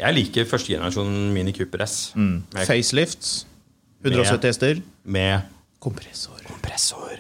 Jeg 0.02 0.16
liker 0.16 0.48
første 0.50 0.72
generasjon 0.74 1.12
Mini 1.36 1.54
Cooper 1.54 1.84
S. 1.86 2.10
Mm. 2.18 2.40
Facelifts. 2.66 3.44
170 4.04 4.50
hester. 4.50 4.82
med 5.04 5.46
Kompressor. 5.80 6.42
kompressor. 6.48 7.14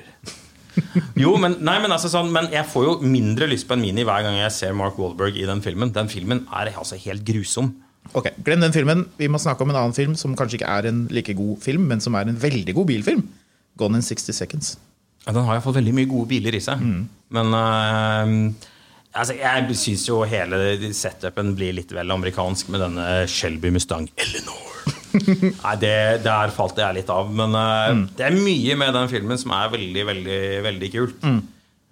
Jo, 1.18 1.36
men, 1.40 1.56
nei, 1.64 1.76
men, 1.82 1.92
altså 1.94 2.10
sånn, 2.10 2.32
men 2.34 2.48
jeg 2.52 2.66
får 2.70 2.86
jo 2.88 2.94
mindre 3.06 3.46
lyst 3.50 3.68
på 3.68 3.76
en 3.76 3.82
Mini 3.84 4.04
hver 4.06 4.24
gang 4.26 4.38
jeg 4.40 4.54
ser 4.54 4.74
Mark 4.76 4.98
Wahlberg 5.00 5.38
i 5.38 5.46
den 5.48 5.62
filmen. 5.64 5.92
Den 5.94 6.10
filmen 6.10 6.44
er 6.50 6.72
altså 6.74 6.98
helt 7.00 7.24
grusom. 7.26 7.72
Ok, 8.12 8.28
Glem 8.44 8.60
den 8.60 8.74
filmen. 8.74 9.06
Vi 9.16 9.30
må 9.32 9.40
snakke 9.40 9.64
om 9.64 9.72
en 9.72 9.80
annen 9.80 9.96
film 9.96 10.16
som 10.18 10.34
kanskje 10.36 10.60
ikke 10.60 10.70
er 10.70 10.90
en 10.90 11.06
like 11.14 11.34
god 11.38 11.62
film, 11.64 11.86
men 11.90 12.02
som 12.04 12.16
er 12.18 12.28
en 12.28 12.40
veldig 12.40 12.76
god 12.76 12.90
bilfilm. 12.90 13.24
Gone 13.80 13.98
in 13.98 14.06
60 14.06 14.36
Seconds. 14.36 14.74
Ja, 15.24 15.32
den 15.32 15.46
har 15.46 15.56
iallfall 15.56 15.78
veldig 15.78 15.94
mye 15.96 16.10
gode 16.10 16.28
biler 16.34 16.54
i 16.54 16.62
seg. 16.62 16.82
Men 17.34 17.56
uh, 17.56 18.68
altså, 19.16 19.38
jeg 19.38 19.78
syns 19.80 20.04
jo 20.10 20.20
hele 20.28 20.92
setupen 20.94 21.54
blir 21.56 21.74
litt 21.78 21.94
vel 21.96 22.12
amerikansk 22.12 22.70
med 22.74 22.84
denne 22.84 23.08
Shelby 23.30 23.72
Mustang 23.74 24.10
Eleanor. 24.20 24.73
Nei, 25.64 25.74
det, 25.82 25.96
Der 26.24 26.48
falt 26.54 26.78
jeg 26.80 26.94
litt 26.98 27.10
av. 27.12 27.26
Men 27.34 27.50
øh, 27.58 27.90
det 28.18 28.24
er 28.28 28.34
mye 28.36 28.74
med 28.80 28.90
den 28.96 29.08
filmen 29.12 29.38
som 29.40 29.50
er 29.56 29.66
veldig, 29.74 30.04
veldig, 30.10 30.42
veldig 30.68 30.88
kult. 30.94 31.18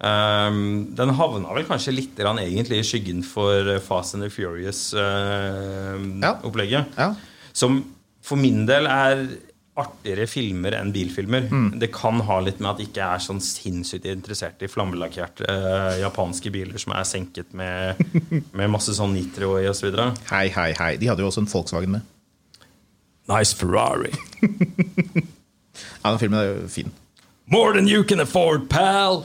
Um, 0.03 0.59
den 0.97 1.11
havna 1.15 1.53
vel 1.55 1.69
kanskje 1.69 1.95
litt 1.95 2.15
rann, 2.25 2.41
egentlig 2.41 2.77
i 2.81 2.87
skyggen 2.87 3.21
for 3.23 3.59
Fast 3.85 4.15
and 4.17 4.23
the 4.25 4.29
Furious-opplegget. 4.33 6.83
Ja. 6.99 7.09
Som 7.55 7.71
for 8.23 8.35
min 8.39 8.65
del 8.67 8.85
er 8.87 9.27
artigere 9.73 10.27
filmer 10.29 10.75
enn 10.77 10.91
bilfilmer. 10.93 11.47
Det 11.81 11.89
kan 11.93 12.19
ha 12.27 12.35
litt 12.45 12.59
med 12.61 12.69
at 12.73 12.81
jeg 12.81 12.91
ikke 12.91 13.07
er 13.15 13.21
sånn 13.25 13.41
sinnssykt 13.41 14.05
interessert 14.11 14.61
i 14.61 14.69
flammelakkerte 14.69 15.47
uh, 15.49 15.95
japanske 16.01 16.51
biler 16.53 16.77
som 16.81 16.93
er 16.93 17.07
senket 17.09 17.55
med, 17.57 17.97
med 18.57 18.69
masse 18.69 18.93
sånn 18.93 19.15
nitro 19.17 19.55
i 19.61 19.69
osv. 19.71 19.89
Hei, 20.29 20.47
hei, 20.53 20.69
hei. 20.77 20.91
De 21.01 21.09
hadde 21.09 21.25
jo 21.25 21.31
også 21.31 21.45
en 21.45 21.49
Volkswagen 21.49 21.97
med. 21.97 22.12
Nice 23.31 23.53
Ferrari. 23.55 24.11
Ja, 26.03 26.11
den 26.11 26.19
filmen 26.19 26.35
er 26.37 26.49
jo 26.49 26.65
fin. 26.69 26.89
More 27.49 27.71
than 27.73 27.87
you 27.87 28.03
can 28.03 28.19
afford, 28.19 28.65
pal! 28.69 29.23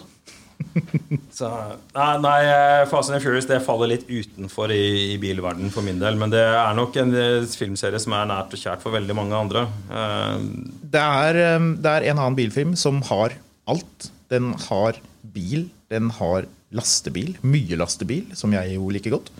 Så, 1.34 1.48
nei, 1.94 2.12
nei, 2.22 2.38
Fasen 2.86 2.90
Fast 2.92 3.10
and 3.16 3.22
Furious 3.24 3.48
det 3.50 3.58
faller 3.66 3.90
litt 3.90 4.04
utenfor 4.08 4.70
i, 4.74 5.12
i 5.12 5.16
bilverdenen 5.22 5.72
for 5.74 5.82
min 5.86 5.98
del. 6.02 6.16
Men 6.20 6.30
det 6.32 6.40
er 6.46 6.76
nok 6.78 6.96
en 7.02 7.12
eh, 7.18 7.46
filmserie 7.50 7.98
som 8.02 8.14
er 8.16 8.30
nært 8.30 8.54
og 8.56 8.62
kjært 8.62 8.84
for 8.84 8.94
veldig 8.94 9.16
mange 9.18 9.36
andre. 9.42 9.64
Eh, 9.90 10.46
Det 10.94 11.02
er, 11.02 11.40
det 11.82 11.92
er 11.96 12.08
en 12.12 12.22
annen 12.22 12.38
bilfilm 12.38 12.76
som 12.78 13.02
har 13.10 13.34
alt. 13.68 14.08
Den 14.32 14.54
har 14.68 15.02
bil, 15.34 15.66
den 15.92 16.10
har 16.20 16.46
lastebil, 16.74 17.34
mye 17.42 17.76
lastebil, 17.80 18.30
som 18.38 18.54
jeg 18.54 18.76
jo 18.78 18.88
liker 18.94 19.14
godt. 19.18 19.30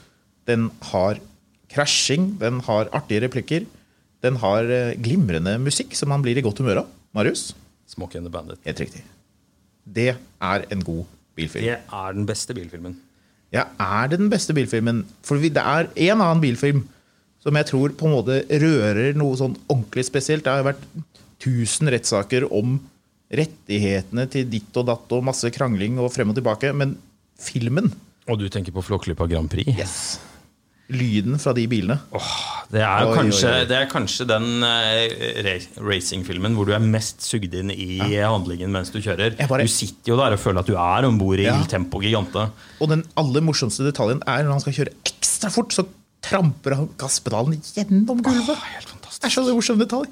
Den 0.51 0.69
har 0.93 1.23
krasjing, 1.73 2.33
den 2.43 2.63
har 2.67 2.91
artige 2.97 3.25
replikker. 3.29 3.67
Den 4.25 4.39
har 4.43 4.67
eh, 4.73 4.95
glimrende 4.99 5.55
musikk 5.63 5.95
som 5.99 6.11
man 6.13 6.25
blir 6.25 6.39
i 6.41 6.45
godt 6.45 6.59
humør 6.63 6.83
av. 6.83 6.91
Marius? 7.17 7.53
Smokey 7.89 8.19
and 8.21 8.27
the 8.29 8.33
Bandit. 8.35 8.61
Helt 8.67 8.81
riktig. 8.83 9.05
Det 9.89 10.11
er 10.17 10.67
en 10.75 10.83
god 10.85 11.05
bilfilm. 11.39 11.65
Det 11.65 11.79
er 11.79 12.17
den 12.19 12.27
beste 12.29 12.57
bilfilmen. 12.57 12.99
Ja, 13.55 13.65
er 13.81 14.11
det 14.11 14.19
den 14.21 14.29
beste 14.33 14.53
bilfilmen? 14.57 15.05
For 15.25 15.41
det 15.41 15.57
er 15.63 15.89
en 15.89 16.21
annen 16.21 16.43
bilfilm 16.43 16.83
som 17.41 17.57
jeg 17.57 17.69
tror 17.71 17.95
på 17.97 18.09
en 18.09 18.17
måte 18.19 18.43
rører 18.61 19.15
noe 19.17 19.39
sånn 19.39 19.55
ordentlig 19.71 20.05
spesielt. 20.09 20.45
Det 20.45 20.53
har 20.53 20.61
jo 20.61 20.69
vært 20.69 20.83
tusen 21.41 21.89
rettssaker 21.95 22.45
om 22.53 22.77
rettighetene 23.33 24.27
til 24.33 24.49
ditt 24.51 24.77
og 24.81 24.89
datt 24.91 25.15
og 25.17 25.25
masse 25.29 25.49
krangling 25.55 26.01
og 26.03 26.11
frem 26.13 26.33
og 26.33 26.37
tilbake. 26.37 26.75
Men 26.77 26.97
filmen, 27.41 27.93
Og 28.29 28.37
du 28.43 28.49
tenker 28.53 28.75
på 28.75 28.83
Flåklypa 28.85 29.25
Grand 29.31 29.49
Prix? 29.49 29.71
yes. 29.79 30.19
Lyden 30.89 31.37
fra 31.39 31.53
de 31.53 31.67
bilene 31.69 31.99
Det 32.73 32.81
er 32.81 33.05
Oi, 33.05 33.15
kanskje, 33.17 33.49
oi, 33.51 33.59
oi. 33.61 33.67
Det 33.69 33.77
er 33.77 33.89
kanskje 33.93 34.25
den 34.29 34.47
uh, 34.65 35.43
ra- 35.45 35.83
racingfilmen 35.91 36.55
hvor 36.57 36.65
du 36.69 36.73
er 36.73 36.81
mest 36.85 37.21
sugd 37.27 37.53
inn 37.61 37.69
i 37.75 37.99
handlingen 38.17 38.73
mens 38.73 38.89
du 38.95 38.99
kjører. 39.05 39.37
Bare- 39.49 39.67
Du 39.69 39.73
sitter 39.73 40.15
jo 40.15 40.17
der 40.21 40.37
og 40.37 40.41
føler 40.41 40.61
at 40.65 40.71
du 40.71 40.77
er 40.81 41.09
om 41.09 41.19
bord 41.21 41.39
i 41.41 41.45
ja. 41.49 41.59
Tempo 41.69 42.01
Gigante. 42.01 42.47
Og 42.81 42.89
den 42.93 43.05
aller 43.21 43.45
morsomste 43.45 43.85
detaljen 43.85 44.23
er 44.27 44.45
når 44.49 44.57
han 44.57 44.65
skal 44.65 44.79
kjøre 44.79 44.95
ekstra 45.13 45.51
fort, 45.53 45.77
så 45.77 45.85
tramper 46.25 46.75
han 46.77 46.89
gasspedalen 46.99 47.61
gjennom 47.63 48.23
gulvet. 48.25 48.57
helt 48.57 48.89
fantastisk. 48.89 49.21
det 49.23 49.29
er 49.29 49.37
så 49.37 49.55
morsom 49.61 49.79
detalj. 49.85 50.09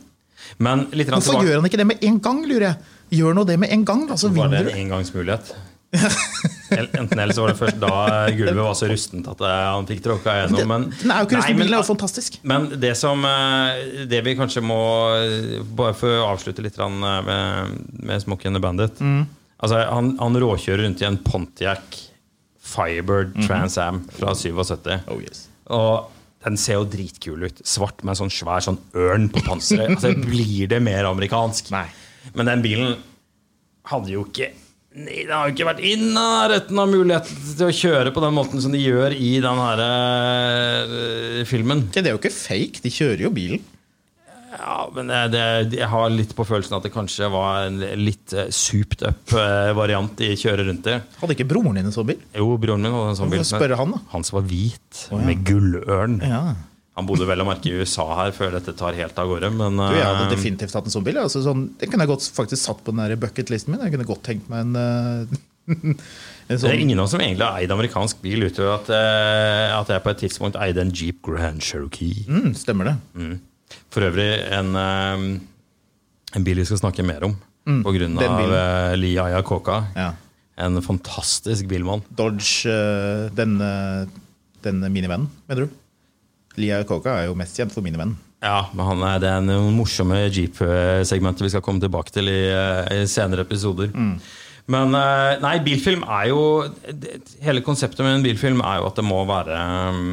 Men 0.63 0.87
litt 0.93 1.09
Hvorfor 1.09 1.33
tilbake- 1.41 1.49
gjør 1.49 1.57
han 1.63 1.71
ikke 1.73 1.81
det 1.83 1.87
med 1.91 2.05
en 2.07 2.21
gang, 2.21 2.45
lurer 2.47 2.69
jeg? 2.69 2.77
Gjør 3.17 3.35
nå 3.35 3.47
det 3.49 3.57
med 3.59 3.73
en 3.73 3.85
gang, 3.89 4.05
da, 4.09 4.15
så 4.21 4.29
Var 4.29 4.49
det 4.49 4.61
vinner 4.61 4.71
en 4.71 4.77
du. 4.77 4.95
engangsmulighet? 4.95 5.55
Enten 6.75 7.19
eller 7.19 7.35
så 7.37 7.45
var 7.45 7.53
det 7.53 7.59
først 7.61 7.79
da 7.83 7.93
gulvet 8.35 8.59
var 8.59 8.75
så 8.79 8.89
rustent 8.91 9.29
at 9.31 9.43
eh, 9.47 9.63
han 9.71 9.87
fikk 9.89 10.03
tråkka 10.05 10.35
gjennom. 10.41 10.67
Men, 10.73 10.87
Den 10.99 11.13
er 11.15 11.23
jo 11.23 11.29
ikke 11.29 11.39
Nei, 11.39 11.43
rusten, 11.45 11.61
men- 11.61 11.73
er 11.73 11.79
jo 11.79 11.87
fantastisk. 11.91 12.39
Men 12.43 12.69
det 12.83 12.93
som 12.99 13.25
eh, 13.29 14.05
Det 14.11 14.23
vi 14.27 14.37
kanskje 14.39 14.63
må 14.65 14.81
Bare 15.79 15.95
for 15.99 16.23
å 16.23 16.27
avslutte 16.33 16.65
litt 16.65 16.79
eh, 16.79 16.91
med, 16.91 17.79
med 18.03 18.25
Smokie 18.25 18.51
and 18.51 18.59
the 18.59 18.65
Bandit 18.65 19.01
altså, 19.01 19.81
han, 19.91 20.15
han 20.21 20.41
råkjører 20.43 20.85
rundt 20.87 21.03
i 21.05 21.09
en 21.09 21.21
Pontiac 21.25 22.01
Firebird 22.67 23.37
Trans 23.47 23.79
Am 23.79 24.03
fra 24.11 24.35
77. 24.35 24.91
Oh, 25.07 25.21
yes. 25.23 25.47
Og 25.71 26.11
den 26.47 26.59
ser 26.61 26.81
jo 26.81 26.87
dritkul 26.91 27.47
ut. 27.47 27.61
Svart 27.67 28.03
med 28.03 28.15
en 28.15 28.21
sånn 28.25 28.33
svær 28.35 28.65
sånn 28.65 28.79
ørn 28.99 29.29
på 29.35 29.43
panseret. 29.47 29.97
Altså, 29.97 30.13
blir 30.27 30.69
det 30.71 30.81
mer 30.83 31.09
amerikansk? 31.09 31.71
Nei. 31.75 31.87
Men 32.35 32.51
den 32.51 32.65
bilen 32.65 32.97
hadde 33.87 34.11
jo 34.13 34.25
ikke 34.27 34.51
Nei, 34.97 35.27
det 35.29 35.33
har 35.35 35.49
jo 35.51 35.53
ikke 35.53 35.69
vært 35.69 35.81
i 35.85 35.93
nærheten 36.01 36.79
av 36.81 36.89
muligheten 36.89 37.41
til 37.59 37.69
å 37.69 37.75
kjøre 37.75 38.13
på 38.17 38.23
den 38.25 38.37
måten 38.37 38.63
som 38.65 38.73
de 38.73 38.81
gjør 38.81 39.13
i 39.13 39.35
den 39.45 39.59
her 39.61 39.83
eh, 39.85 41.41
filmen. 41.49 41.83
Det 41.93 42.01
er 42.01 42.15
jo 42.15 42.21
ikke 42.21 42.33
fake, 42.33 42.81
de 42.81 42.93
kjører 42.95 43.27
jo 43.27 43.33
bilen. 43.37 43.61
Ja, 44.57 44.79
men 44.95 45.11
det, 45.11 45.19
det, 45.35 45.81
jeg 45.83 45.89
har 45.93 46.07
litt 46.09 46.33
på 46.37 46.47
følelsen 46.49 46.79
at 46.79 46.87
det 46.87 46.95
kanskje 46.95 47.29
var 47.29 47.67
en 47.67 47.83
litt 48.01 48.33
eh, 48.33 48.49
souped 48.49 49.05
up 49.05 49.35
eh, 49.37 49.73
variant 49.77 50.15
de 50.17 50.31
kjører 50.33 50.71
rundt 50.71 50.89
i. 50.89 50.97
Hadde 51.21 51.37
ikke 51.37 51.49
broren 51.51 51.77
din 51.77 51.91
en 51.91 51.95
sånn 51.95 52.09
bil? 52.09 52.23
Jo, 52.33 52.55
broren 52.63 52.87
min 52.87 52.97
hadde 52.97 53.13
en 53.13 53.21
sånn 53.21 53.35
bil. 53.35 53.77
han, 53.77 53.93
da? 53.99 54.01
Hans 54.15 54.33
var 54.33 54.49
hvit, 54.49 55.03
oh, 55.11 55.19
ja. 55.19 55.27
med 55.29 55.45
gullørn. 55.45 56.23
Ja. 56.25 56.43
Han 56.97 57.05
bodde 57.09 57.27
vel 57.29 57.43
å 57.43 57.45
merke 57.45 57.69
i 57.69 57.75
USA 57.77 58.07
her 58.23 58.31
før 58.33 58.55
dette 58.57 58.73
tar 58.77 58.97
helt 58.97 59.19
av 59.21 59.29
gårde. 59.29 59.51
Men 59.53 59.77
Du, 59.77 59.83
jeg 59.93 60.05
hadde 60.07 60.23
eh, 60.27 60.31
definitivt 60.33 60.73
hatt 60.79 60.87
en 60.89 60.95
sånn 60.95 61.05
bil. 61.05 61.19
Altså, 61.21 61.43
sånn, 61.45 61.67
den 61.81 61.91
kunne 61.93 62.07
jeg 62.07 62.13
godt 62.15 62.29
faktisk 62.33 62.63
satt 62.63 62.81
på 62.87 62.95
den 62.97 63.19
bucketlisten 63.21 63.75
min. 63.75 63.83
Jeg 63.85 63.93
kunne 63.97 64.07
godt 64.09 64.23
tenkt 64.25 64.49
meg 64.49 64.65
en, 64.65 64.79
eh, 64.81 65.43
en 65.77 65.99
det 66.49 66.57
sånn 66.63 66.73
er 66.73 66.81
ingen 66.81 66.99
av 67.03 67.05
oss 67.09 67.13
som 67.13 67.21
egentlig 67.21 67.45
har 67.45 67.61
eid 67.61 67.75
amerikansk 67.75 68.23
bil, 68.25 68.47
utover 68.49 68.79
at, 68.79 68.89
eh, 68.97 69.75
at 69.77 69.93
jeg 69.93 70.05
på 70.07 70.13
et 70.15 70.23
tidspunkt 70.25 70.57
eide 70.63 70.81
en 70.87 70.95
Jeep 70.95 71.21
Grand 71.27 71.61
Cherokee. 71.61 72.25
mm, 72.31 72.55
Stemmer 72.57 72.93
det. 72.93 72.97
For 73.93 74.07
øvrig 74.09 74.31
en, 74.57 74.73
en 74.79 76.45
bil 76.47 76.61
vi 76.63 76.69
skal 76.69 76.81
snakke 76.85 77.05
mer 77.07 77.29
om, 77.29 77.37
Mm. 77.67 77.83
eh, 77.83 78.93
Lee 78.97 79.19
Iacocca. 79.19 79.81
Ja. 79.97 80.13
En 80.57 80.79
fantastisk 80.81 81.67
bilmann. 81.69 82.01
Dodge, 82.15 82.71
denne, 83.37 84.07
denne 84.63 84.89
minivennen, 84.89 85.27
mener 85.51 85.67
du? 85.67 85.75
Lia 86.61 86.83
Coca 86.89 87.19
er 87.21 87.29
jo 87.29 87.37
mest 87.39 87.57
kjent 87.59 87.75
for 87.75 87.85
mine 87.85 88.01
venn 88.01 88.17
Ja, 88.45 88.67
men 88.77 88.85
han 88.87 89.05
er, 89.09 89.21
Det 89.23 89.31
er 89.33 89.45
noen 89.45 89.75
morsomme 89.77 90.19
Jeep-segmenter 90.29 91.47
vi 91.47 91.53
skal 91.55 91.65
komme 91.65 91.81
tilbake 91.83 92.13
til 92.15 92.29
i, 92.31 92.41
eh, 92.53 93.03
i 93.03 93.07
senere 93.11 93.47
episoder. 93.47 93.89
Men 94.73 94.95
eh, 94.99 95.37
nei, 95.43 95.55
bilfilm 95.63 96.03
er 96.11 96.31
jo 96.33 96.41
det, 96.91 97.21
Hele 97.45 97.63
konseptet 97.63 98.03
med 98.03 98.17
en 98.17 98.25
bilfilm 98.25 98.63
er 98.67 98.81
jo 98.81 98.89
at 98.89 98.97
det 98.99 99.05
må 99.07 99.21
være 99.29 99.59
mm, 99.95 100.09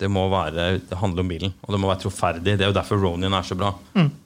Det 0.00 0.08
må 0.12 0.22
være, 0.32 0.68
det 0.88 1.00
handler 1.00 1.26
om 1.26 1.32
bilen, 1.32 1.52
og 1.66 1.74
det 1.74 1.80
må 1.82 1.90
være 1.90 2.02
troferdig. 2.06 2.54
Det 2.56 2.64
er 2.64 2.72
jo 2.72 2.76
derfor 2.78 3.02
Ronin 3.02 3.36
er 3.36 3.44
så 3.44 3.58
bra. 3.58 3.74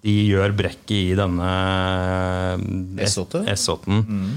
De 0.05 0.15
gjør 0.29 0.55
brekket 0.55 0.95
i 0.99 1.17
denne 1.19 1.49
eh, 3.01 3.09
S8. 3.09 3.43
S8. 3.57 3.99
Mm. 4.07 4.31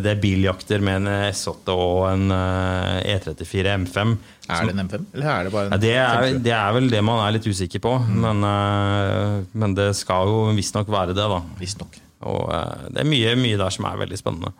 Det 0.00 0.08
er 0.08 0.20
biljakter 0.22 0.80
med 0.84 1.02
en 1.02 1.10
S8 1.34 1.74
og 1.74 2.06
en 2.08 2.32
eh, 2.32 3.18
E34 3.18 3.76
M5. 3.82 4.16
Er 4.46 4.68
det 4.68 4.76
en 4.76 4.86
M5, 4.86 5.06
eller 5.12 5.28
er 5.32 5.44
det 5.48 5.52
bare 5.52 5.68
en 5.68 5.74
Ja, 5.74 5.82
det, 5.82 5.94
er, 5.98 6.40
det 6.46 6.56
er 6.56 6.74
vel 6.78 6.88
det 6.92 7.02
man 7.04 7.20
er 7.24 7.36
litt 7.36 7.50
usikker 7.50 7.82
på, 7.82 7.96
men, 8.24 8.46
eh, 8.46 9.44
men 9.58 9.76
det 9.76 9.90
skal 9.98 10.30
jo 10.30 10.42
visstnok 10.56 10.88
være 10.92 11.16
det, 11.18 11.28
da. 11.34 11.42
Visstnok. 11.60 11.98
Og 12.24 12.46
eh, 12.54 12.86
det 12.94 13.02
er 13.02 13.10
mye, 13.10 13.34
mye 13.40 13.58
der 13.60 13.74
som 13.74 13.88
er 13.88 13.98
veldig 14.00 14.20
spennende. 14.20 14.52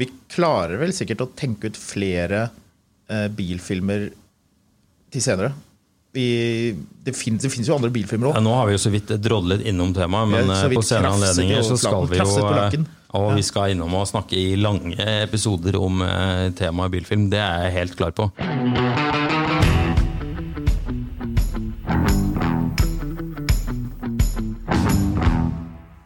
Vi 0.00 0.10
klarer 0.32 0.76
vel 0.82 0.92
sikkert 0.96 1.24
å 1.24 1.30
tenke 1.36 1.72
ut 1.72 1.80
flere 1.80 2.48
eh, 3.08 3.28
bilfilmer 3.32 4.10
til 5.14 5.24
senere. 5.24 5.54
Vi, 6.14 6.76
det, 7.02 7.10
finnes, 7.18 7.42
jo 7.66 7.74
andre 7.74 7.88
bilfilmer 7.90 8.36
Ja, 8.36 8.42
nå 8.44 8.52
har 8.54 8.68
vi 8.68 8.76
jo 8.76 8.82
så 8.84 8.92
vidt 8.94 9.08
drodlet 9.18 9.64
innom 9.66 9.90
temaet, 9.96 10.30
men 10.30 10.52
Ja, 10.52 10.60
eh, 10.68 10.74
på 10.76 10.84
senere 10.86 11.10
anledninger 11.16 11.66
så 11.66 11.78
skal 11.80 12.06
vi 12.06 12.20
jo 12.22 12.44
eh. 12.52 12.78
Og 13.18 13.34
vi 13.34 13.42
skal 13.46 13.74
innom 13.74 13.94
og 13.98 14.06
snakke 14.10 14.38
i 14.38 14.54
lange 14.58 14.94
episoder 15.24 15.78
om 15.78 16.02
eh, 16.06 16.50
temaet 16.58 16.94
bilfilm. 16.94 17.30
Det 17.34 17.42
er 17.42 17.66
jeg 17.66 17.78
helt 17.80 17.98
klar 17.98 18.14
på. 18.14 18.30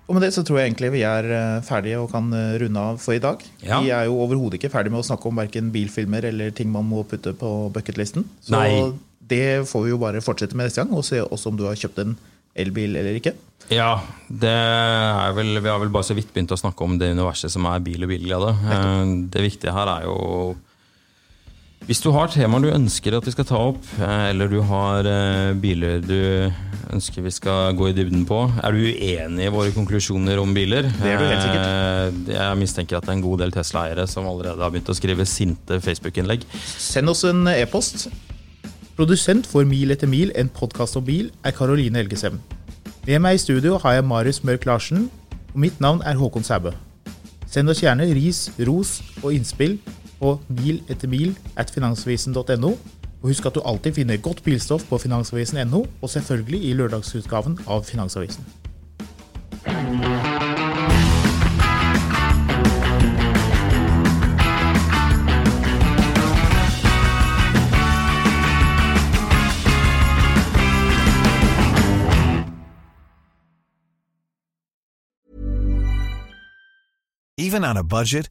Og 0.08 0.16
med 0.16 0.24
det 0.24 0.30
så 0.32 0.40
tror 0.46 0.56
jeg 0.62 0.70
egentlig 0.70 0.88
vi 0.94 1.02
er 1.04 1.26
eh, 1.36 1.58
ferdige 1.66 1.98
og 2.00 2.08
kan 2.14 2.30
eh, 2.32 2.54
runde 2.62 2.80
av 2.92 3.00
for 3.02 3.12
i 3.16 3.20
dag. 3.20 3.42
Ja. 3.60 3.82
Vi 3.84 3.90
er 3.92 4.06
jo 4.08 4.16
overhodet 4.24 4.56
ikke 4.56 4.70
ferdig 4.72 4.92
med 4.94 5.02
å 5.02 5.08
snakke 5.08 5.28
om 5.28 5.36
verken 5.36 5.68
bilfilmer 5.74 6.24
eller 6.30 6.54
ting 6.56 6.70
man 6.72 6.88
må 6.88 7.02
putte 7.08 7.34
på 7.36 7.50
bucketlisten. 7.74 8.24
Så 8.40 8.56
Nei. 8.56 8.70
det 9.28 9.66
får 9.68 9.84
vi 9.84 9.92
jo 9.92 10.00
bare 10.00 10.24
fortsette 10.24 10.56
med 10.56 10.70
neste 10.70 10.80
gang, 10.80 10.96
og 10.96 11.04
se 11.04 11.20
også 11.20 11.52
om 11.52 11.58
du 11.60 11.66
har 11.68 11.76
kjøpt 11.76 12.00
en 12.06 12.16
elbil 12.58 12.96
eller 12.96 13.18
ikke. 13.20 13.34
Ja, 13.68 13.98
det 14.32 14.48
er 14.48 15.34
vel, 15.36 15.52
vi 15.60 15.68
har 15.68 15.82
vel 15.82 15.92
bare 15.92 16.08
så 16.08 16.16
vidt 16.16 16.32
begynt 16.32 16.54
å 16.56 16.58
snakke 16.58 16.86
om 16.86 16.96
det 16.98 17.10
universet 17.12 17.52
som 17.52 17.68
er 17.68 17.84
bil 17.84 18.06
og 18.06 18.08
bilglede. 18.14 18.54
Eh, 18.64 19.12
Det 19.36 19.44
viktige 19.44 19.76
her 19.76 19.92
er 19.98 20.08
jo 20.08 20.56
Hvis 21.86 22.02
du 22.04 22.10
har 22.12 22.28
temaer 22.28 22.64
du 22.66 22.72
ønsker 22.74 23.14
at 23.16 23.24
vi 23.24 23.32
skal 23.32 23.46
ta 23.48 23.58
opp, 23.70 23.84
eh, 24.00 24.24
eller 24.32 24.50
du 24.50 24.58
har 24.66 25.06
eh, 25.08 25.52
biler 25.56 26.02
du 26.04 26.50
ønsker 26.92 27.24
vi 27.24 27.32
skal 27.32 27.74
gå 27.76 27.90
i 27.90 27.94
dybden 27.96 28.24
på, 28.28 28.42
er 28.64 28.74
du 28.74 28.80
uenig 28.82 29.46
i 29.46 29.52
våre 29.52 29.72
konklusjoner 29.72 30.40
om 30.42 30.52
biler? 30.56 30.88
Det 30.88 31.12
er 31.14 31.20
du 31.20 31.24
helt 31.28 31.44
sikkert. 31.44 31.68
Eh, 32.28 32.34
Jeg 32.34 32.60
mistenker 32.60 32.98
at 32.98 33.06
det 33.06 33.12
er 33.14 33.18
en 33.20 33.24
god 33.24 33.40
del 33.44 33.54
Tesla-eiere 33.54 34.06
som 34.08 34.28
allerede 34.28 34.60
har 34.64 34.72
begynt 34.74 34.90
å 34.92 34.96
skrive 34.96 35.24
sinte 35.28 35.80
Facebook-innlegg. 35.84 36.44
Send 36.64 37.12
oss 37.12 37.24
en 37.28 37.46
e-post. 37.54 38.08
Produsent 38.98 39.46
for 39.46 39.64
Mil 39.68 39.94
etter 39.94 40.10
mil, 40.10 40.32
en 40.36 40.48
podkast 40.50 40.98
om 40.98 41.04
bil, 41.06 41.30
er 41.46 41.54
Karoline 41.56 42.02
Helgesem. 42.02 42.40
Med 43.06 43.22
meg 43.24 43.38
i 43.38 43.40
studio 43.40 43.78
har 43.80 43.96
jeg 43.96 44.04
Marius 44.04 44.42
Mørk 44.44 44.66
Larsen, 44.68 45.06
og 45.54 45.62
mitt 45.64 45.78
navn 45.80 46.02
er 46.04 46.18
Håkon 46.20 46.44
Sæbø. 46.44 46.74
Send 47.48 47.70
oss 47.72 47.80
gjerne 47.80 48.04
ris, 48.12 48.48
ros 48.66 48.98
og 49.22 49.32
innspill 49.32 49.78
på 50.18 50.38
finansavisen.no. 51.74 52.72
Og 53.18 53.32
husk 53.32 53.46
at 53.46 53.54
du 53.54 53.62
alltid 53.66 53.98
finner 53.98 54.16
godt 54.22 54.44
bilstoff 54.44 54.84
på 54.88 54.98
finansavisen.no, 54.98 55.84
og 56.02 56.10
selvfølgelig 56.10 56.64
i 56.70 56.72
lørdagsutgaven 56.78 57.58
av 57.66 57.84
Finansavisen. 57.84 58.44
Even 77.40 77.64
on 77.64 77.76
a 77.76 77.82
budget, 77.82 78.30